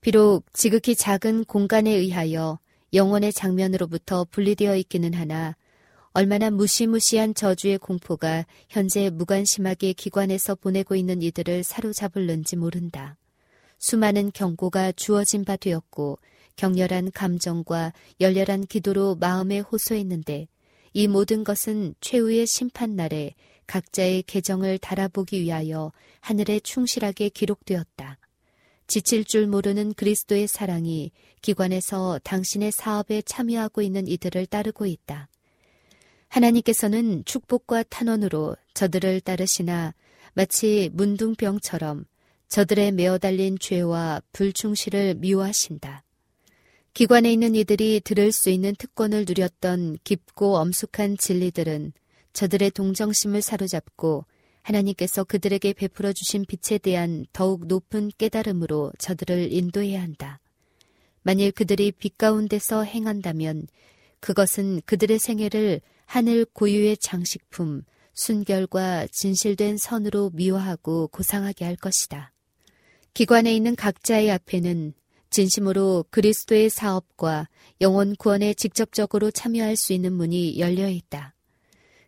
비록 0.00 0.44
지극히 0.52 0.94
작은 0.96 1.44
공간에 1.44 1.90
의하여 1.92 2.58
영혼의 2.92 3.32
장면으로부터 3.32 4.26
분리되어 4.30 4.76
있기는 4.76 5.14
하나 5.14 5.56
얼마나 6.12 6.50
무시무시한 6.50 7.34
저주의 7.34 7.78
공포가 7.78 8.44
현재 8.68 9.08
무관심하게 9.08 9.94
기관에서 9.94 10.56
보내고 10.56 10.94
있는 10.94 11.22
이들을 11.22 11.64
사로잡을는지 11.64 12.56
모른다. 12.56 13.16
수많은 13.78 14.30
경고가 14.34 14.92
주어진 14.92 15.44
바 15.44 15.56
되었고 15.56 16.18
격렬한 16.56 17.12
감정과 17.12 17.92
열렬한 18.20 18.66
기도로 18.66 19.16
마음에 19.16 19.60
호소했는데 19.60 20.48
이 20.94 21.08
모든 21.08 21.44
것은 21.44 21.94
최후의 22.00 22.46
심판날에 22.46 23.34
각자의 23.66 24.24
계정을 24.24 24.78
달아보기 24.78 25.40
위하여 25.40 25.92
하늘에 26.20 26.60
충실하게 26.60 27.30
기록되었다. 27.30 28.18
지칠 28.86 29.24
줄 29.24 29.46
모르는 29.46 29.94
그리스도의 29.94 30.46
사랑이 30.46 31.12
기관에서 31.40 32.20
당신의 32.24 32.72
사업에 32.72 33.22
참여하고 33.22 33.80
있는 33.80 34.06
이들을 34.06 34.46
따르고 34.46 34.84
있다. 34.84 35.28
하나님께서는 36.28 37.24
축복과 37.24 37.84
탄원으로 37.84 38.56
저들을 38.74 39.20
따르시나 39.20 39.94
마치 40.34 40.90
문둥병처럼 40.92 42.04
저들의 42.48 42.92
메어 42.92 43.16
달린 43.16 43.58
죄와 43.58 44.20
불충실을 44.32 45.14
미워하신다. 45.14 46.04
기관에 46.94 47.32
있는 47.32 47.54
이들이 47.54 48.02
들을 48.04 48.32
수 48.32 48.50
있는 48.50 48.74
특권을 48.76 49.24
누렸던 49.26 49.96
깊고 50.04 50.58
엄숙한 50.58 51.16
진리들은 51.16 51.94
저들의 52.34 52.70
동정심을 52.72 53.40
사로잡고 53.40 54.26
하나님께서 54.60 55.24
그들에게 55.24 55.72
베풀어 55.72 56.12
주신 56.12 56.44
빛에 56.44 56.76
대한 56.76 57.24
더욱 57.32 57.66
높은 57.66 58.10
깨달음으로 58.18 58.92
저들을 58.98 59.52
인도해야 59.52 60.02
한다. 60.02 60.38
만일 61.22 61.50
그들이 61.52 61.92
빛 61.92 62.18
가운데서 62.18 62.84
행한다면 62.84 63.68
그것은 64.20 64.82
그들의 64.84 65.18
생애를 65.18 65.80
하늘 66.04 66.44
고유의 66.44 66.98
장식품, 66.98 67.84
순결과 68.12 69.06
진실된 69.10 69.78
선으로 69.78 70.30
미워하고 70.34 71.08
고상하게 71.08 71.64
할 71.64 71.76
것이다. 71.76 72.32
기관에 73.14 73.54
있는 73.54 73.76
각자의 73.76 74.30
앞에는 74.30 74.92
진심으로 75.32 76.04
그리스도의 76.10 76.70
사업과 76.70 77.48
영혼 77.80 78.14
구원에 78.14 78.54
직접적으로 78.54 79.30
참여할 79.32 79.76
수 79.76 79.92
있는 79.92 80.12
문이 80.12 80.60
열려 80.60 80.88
있다. 80.88 81.34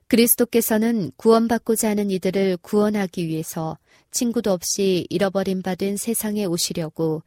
그리스도께서는 0.06 1.10
구원받고자 1.16 1.88
하는 1.88 2.10
이들을 2.10 2.58
구원하기 2.58 3.26
위해서 3.26 3.78
친구도 4.10 4.52
없이 4.52 5.06
잃어버린 5.10 5.62
바 5.62 5.74
된 5.74 5.96
세상에 5.96 6.44
오시려고 6.44 7.22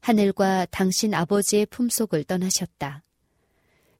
하늘과 0.00 0.66
당신 0.70 1.14
아버지의 1.14 1.66
품속을 1.66 2.24
떠나셨다. 2.24 3.04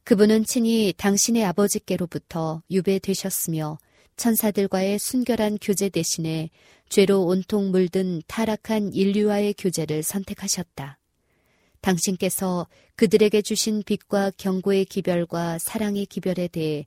그분은 0.05 0.45
친히 0.45 0.93
당신의 0.97 1.45
아버지께로부터 1.45 2.63
유배되셨으며 2.71 3.79
천사들과의 4.17 4.99
순결한 4.99 5.59
교제 5.61 5.89
대신에 5.89 6.51
죄로 6.89 7.25
온통 7.25 7.71
물든 7.71 8.23
타락한 8.27 8.93
인류와의 8.95 9.55
교제를 9.57 10.03
선택하셨다. 10.03 10.99
당신께서 11.83 12.67
그들에게 12.97 13.43
주신 13.43 13.83
빛과 13.85 14.33
경고의 14.37 14.87
기별과 14.87 15.59
사랑의 15.59 16.07
기별에 16.07 16.49
대해 16.49 16.87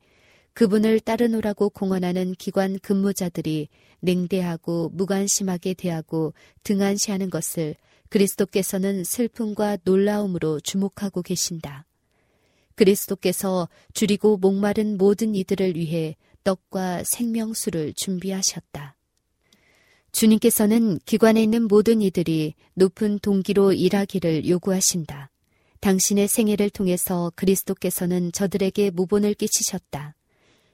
그분을 0.53 1.01
따르노라고 1.01 1.69
공언하는 1.69 2.33
기관 2.33 2.79
근무자들이 2.79 3.67
냉대하고 3.99 4.89
무관심하게 4.93 5.73
대하고 5.73 6.33
등한시하는 6.63 7.29
것을 7.29 7.75
그리스도께서는 8.09 9.03
슬픔과 9.03 9.79
놀라움으로 9.83 10.61
주목하고 10.61 11.21
계신다. 11.21 11.85
그리스도께서 12.75 13.67
줄이고 13.93 14.37
목마른 14.37 14.97
모든 14.97 15.35
이들을 15.35 15.75
위해 15.75 16.15
떡과 16.45 17.03
생명수를 17.05 17.93
준비하셨다. 17.93 18.95
주님께서는 20.15 20.99
기관에 21.05 21.43
있는 21.43 21.67
모든 21.67 22.01
이들이 22.01 22.53
높은 22.73 23.19
동기로 23.19 23.73
일하기를 23.73 24.47
요구하신다. 24.47 25.29
당신의 25.81 26.29
생애를 26.29 26.69
통해서 26.69 27.33
그리스도께서는 27.35 28.31
저들에게 28.31 28.91
모본을 28.91 29.33
끼치셨다. 29.33 30.15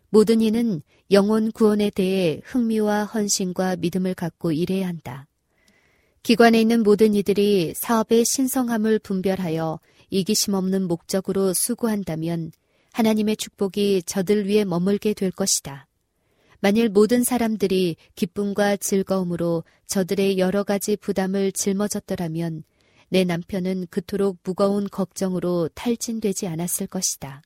모든 0.09 0.41
이는 0.41 0.83
영혼 1.09 1.51
구원에 1.51 1.89
대해 1.89 2.39
흥미와 2.43 3.05
헌신과 3.05 3.77
믿음을 3.77 4.13
갖고 4.13 4.51
일해야 4.51 4.87
한다. 4.87 5.27
기관에 6.21 6.61
있는 6.61 6.83
모든 6.83 7.15
이들이 7.15 7.73
사업의 7.75 8.25
신성함을 8.25 8.99
분별하여 8.99 9.79
이기심 10.11 10.53
없는 10.53 10.87
목적으로 10.87 11.53
수고한다면 11.55 12.51
하나님의 12.93 13.37
축복이 13.37 14.03
저들 14.03 14.47
위에 14.47 14.65
머물게 14.65 15.15
될 15.15 15.31
것이다. 15.31 15.87
만일 16.63 16.89
모든 16.89 17.23
사람들이 17.23 17.95
기쁨과 18.15 18.77
즐거움으로 18.77 19.63
저들의 19.87 20.37
여러 20.37 20.63
가지 20.63 20.95
부담을 20.95 21.51
짊어졌더라면 21.51 22.63
내 23.09 23.23
남편은 23.23 23.87
그토록 23.89 24.37
무거운 24.43 24.87
걱정으로 24.87 25.69
탈진되지 25.73 26.45
않았을 26.47 26.85
것이다. 26.85 27.41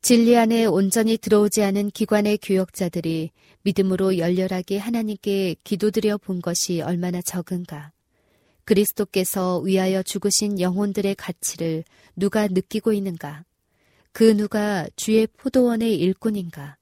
진리 0.00 0.38
안에 0.38 0.64
온전히 0.64 1.18
들어오지 1.18 1.62
않은 1.62 1.90
기관의 1.90 2.38
교역자들이 2.38 3.30
믿음으로 3.62 4.16
열렬하게 4.16 4.78
하나님께 4.78 5.56
기도드려 5.62 6.16
본 6.16 6.40
것이 6.40 6.80
얼마나 6.80 7.20
적은가. 7.20 7.92
그리스도께서 8.64 9.58
위하여 9.58 10.02
죽으신 10.02 10.60
영혼들의 10.60 11.14
가치를 11.14 11.84
누가 12.16 12.48
느끼고 12.48 12.94
있는가? 12.94 13.44
그 14.12 14.34
누가 14.34 14.86
주의 14.96 15.26
포도원의 15.26 15.96
일꾼인가? 15.96 16.78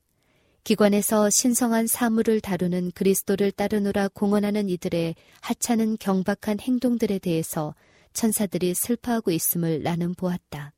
기관에서 0.66 1.30
신성한 1.30 1.86
사물을 1.86 2.40
다루는 2.40 2.90
그리스도를 2.90 3.52
따르노라 3.52 4.08
공언하는 4.08 4.68
이들의 4.68 5.14
하찮은 5.42 5.96
경박한 6.00 6.58
행동들에 6.58 7.20
대해서 7.20 7.76
천사들이 8.14 8.74
슬퍼하고 8.74 9.30
있음을 9.30 9.84
나는 9.84 10.12
보았다. 10.14 10.72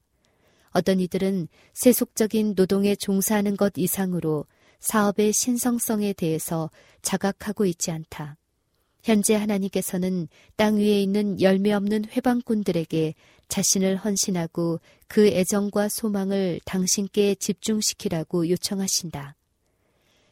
어떤 0.73 1.01
이들은 1.01 1.49
세속적인 1.73 2.53
노동에 2.55 2.97
종사하는 2.97 3.57
것 3.57 3.73
이상으로 3.77 4.45
사업의 4.79 5.33
신성성에 5.33 6.13
대해서 6.13 6.71
자각하고 7.01 7.65
있지 7.65 7.91
않다. 7.91 8.37
현재 9.03 9.37
하나님께서는 9.37 10.29
땅 10.57 10.77
위에 10.77 11.01
있는 11.03 11.41
열매 11.41 11.73
없는 11.73 12.11
회방꾼들에게 12.15 13.15
자신을 13.49 13.97
헌신하고 13.97 14.81
그 15.07 15.29
애정과 15.29 15.89
소망을 15.89 16.61
당신께 16.67 17.37
집중시키라고 17.37 18.51
요청하신다. 18.51 19.38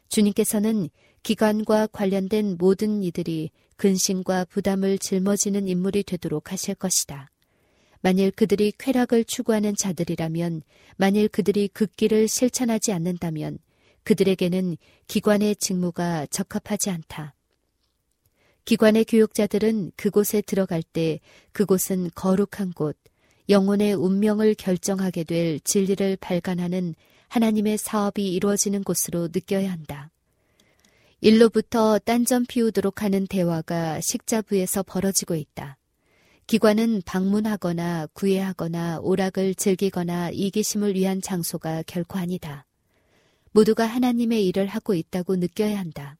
주님께서는 0.09 0.89
기관과 1.23 1.87
관련된 1.87 2.57
모든 2.57 3.03
이들이 3.03 3.51
근심과 3.75 4.45
부담을 4.45 4.97
짊어지는 4.97 5.67
인물이 5.67 6.03
되도록 6.03 6.51
하실 6.51 6.75
것이다. 6.75 7.29
만일 8.01 8.31
그들이 8.31 8.71
쾌락을 8.77 9.23
추구하는 9.23 9.75
자들이라면, 9.75 10.61
만일 10.97 11.27
그들이 11.27 11.67
극기를 11.67 12.27
실천하지 12.27 12.91
않는다면, 12.91 13.59
그들에게는 14.03 14.77
기관의 15.07 15.57
직무가 15.57 16.25
적합하지 16.27 16.89
않다. 16.89 17.35
기관의 18.65 19.05
교육자들은 19.05 19.91
그곳에 19.95 20.41
들어갈 20.41 20.83
때 20.83 21.19
그곳은 21.51 22.11
거룩한 22.15 22.73
곳, 22.73 22.97
영혼의 23.49 23.93
운명을 23.93 24.55
결정하게 24.55 25.23
될 25.23 25.59
진리를 25.61 26.17
발간하는 26.17 26.95
하나님의 27.27 27.77
사업이 27.77 28.33
이루어지는 28.33 28.83
곳으로 28.83 29.29
느껴야 29.33 29.71
한다. 29.71 30.11
일로부터 31.19 31.99
딴점 31.99 32.45
피우도록 32.45 33.01
하는 33.01 33.25
대화가 33.27 33.99
식자부에서 34.01 34.83
벌어지고 34.83 35.35
있다. 35.35 35.77
기관은 36.45 37.01
방문하거나 37.05 38.07
구애하거나 38.13 38.99
오락을 39.01 39.55
즐기거나 39.55 40.29
이기심을 40.31 40.95
위한 40.95 41.21
장소가 41.21 41.83
결코 41.85 42.19
아니다. 42.19 42.65
모두가 43.51 43.85
하나님의 43.85 44.45
일을 44.47 44.67
하고 44.67 44.93
있다고 44.93 45.35
느껴야 45.35 45.77
한다. 45.77 46.17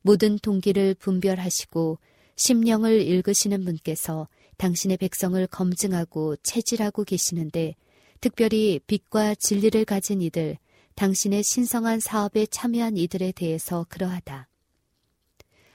모든 0.00 0.38
동기를 0.38 0.94
분별하시고 0.94 1.98
심령을 2.36 3.02
읽으시는 3.02 3.64
분께서 3.64 4.28
당신의 4.56 4.96
백성을 4.98 5.44
검증하고 5.48 6.36
체질하고 6.36 7.04
계시는데 7.04 7.74
특별히 8.20 8.80
빛과 8.86 9.34
진리를 9.36 9.84
가진 9.84 10.22
이들, 10.22 10.58
당신의 10.94 11.42
신성한 11.44 12.00
사업에 12.00 12.46
참여한 12.46 12.96
이들에 12.96 13.32
대해서 13.32 13.86
그러하다. 13.88 14.48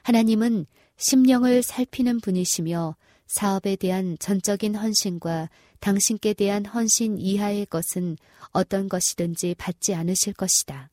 하나님은 0.03 0.65
심령을 0.97 1.63
살피는 1.63 2.19
분이시며 2.21 2.95
사업에 3.27 3.75
대한 3.75 4.17
전적인 4.19 4.75
헌신과 4.75 5.49
당신께 5.79 6.33
대한 6.33 6.65
헌신 6.65 7.17
이하의 7.17 7.65
것은 7.67 8.17
어떤 8.51 8.89
것이든지 8.89 9.55
받지 9.57 9.93
않으실 9.93 10.33
것이다. 10.33 10.89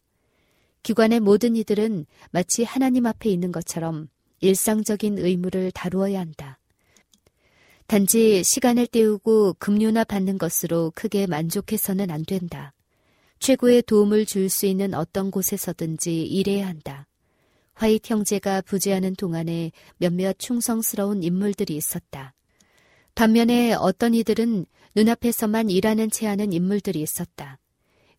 기관의 0.83 1.21
모든 1.21 1.57
이들은 1.57 2.07
마치 2.31 2.65
하나님 2.65 3.07
앞에 3.07 3.29
있는 3.29 3.53
것처럼 3.53 4.09
일상적인 4.41 5.19
의무를 5.19 5.71
다루어야 5.73 6.21
한다. 6.21 6.59
단지 7.89 8.45
시간을 8.45 8.87
때우고 8.87 9.55
급료나 9.59 10.05
받는 10.05 10.37
것으로 10.37 10.93
크게 10.95 11.27
만족해서는 11.27 12.11
안 12.11 12.23
된다. 12.23 12.75
최고의 13.41 13.81
도움을 13.81 14.27
줄 14.27 14.51
수 14.51 14.67
있는 14.67 14.93
어떤 14.93 15.31
곳에서든지 15.31 16.23
일해야 16.23 16.67
한다. 16.67 17.07
화이트 17.73 18.13
형제가 18.13 18.61
부재하는 18.61 19.15
동안에 19.15 19.73
몇몇 19.97 20.39
충성스러운 20.39 21.23
인물들이 21.23 21.77
있었다. 21.77 22.35
반면에 23.15 23.73
어떤 23.73 24.13
이들은 24.13 24.67
눈앞에서만 24.95 25.71
일하는 25.71 26.11
채 26.11 26.27
하는 26.27 26.53
인물들이 26.53 27.01
있었다. 27.01 27.59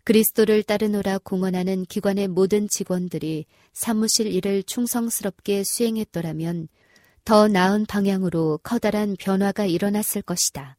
그리스도를 0.04 0.64
따르노라 0.64 1.20
공언하는 1.20 1.86
기관의 1.86 2.28
모든 2.30 2.68
직원들이 2.68 3.46
사무실 3.74 4.34
일을 4.34 4.64
충성스럽게 4.64 5.64
수행했더라면 5.64 6.70
더 7.30 7.48
나은 7.48 7.86
방향으로 7.86 8.60
커다란 8.64 9.16
변화가 9.16 9.68
일어났을 9.68 10.24
것이다. 10.24 10.78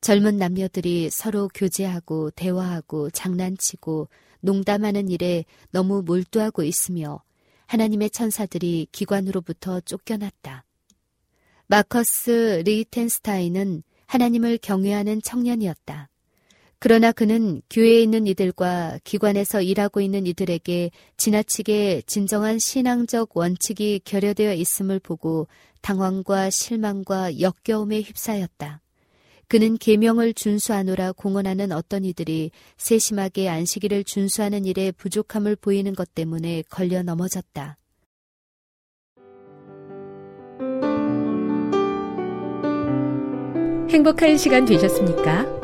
젊은 0.00 0.38
남녀들이 0.38 1.10
서로 1.10 1.48
교제하고 1.52 2.30
대화하고 2.30 3.10
장난치고 3.10 4.08
농담하는 4.38 5.08
일에 5.08 5.44
너무 5.72 6.04
몰두하고 6.06 6.62
있으며 6.62 7.24
하나님의 7.66 8.10
천사들이 8.10 8.86
기관으로부터 8.92 9.80
쫓겨났다. 9.80 10.64
마커스 11.66 12.62
리텐스타인은 12.64 13.82
하나님을 14.06 14.58
경외하는 14.58 15.22
청년이었다. 15.22 16.08
그러나 16.78 17.12
그는 17.12 17.62
교회에 17.70 18.02
있는 18.02 18.26
이들과 18.26 18.98
기관에서 19.04 19.62
일하고 19.62 20.00
있는 20.00 20.26
이들에게 20.26 20.90
지나치게 21.16 22.02
진정한 22.06 22.58
신앙적 22.58 23.30
원칙이 23.34 24.00
결여되어 24.04 24.52
있음을 24.54 24.98
보고 24.98 25.46
당황과 25.80 26.50
실망과 26.50 27.40
역겨움에 27.40 28.00
휩싸였다. 28.00 28.80
그는 29.48 29.76
계명을 29.76 30.34
준수하노라 30.34 31.12
공언하는 31.12 31.72
어떤 31.72 32.04
이들이 32.04 32.50
세심하게 32.76 33.48
안식일을 33.48 34.04
준수하는 34.04 34.64
일에 34.64 34.90
부족함을 34.92 35.56
보이는 35.56 35.94
것 35.94 36.14
때문에 36.14 36.64
걸려 36.70 37.02
넘어졌다. 37.02 37.78
행복한 43.90 44.36
시간 44.36 44.64
되셨습니까? 44.64 45.63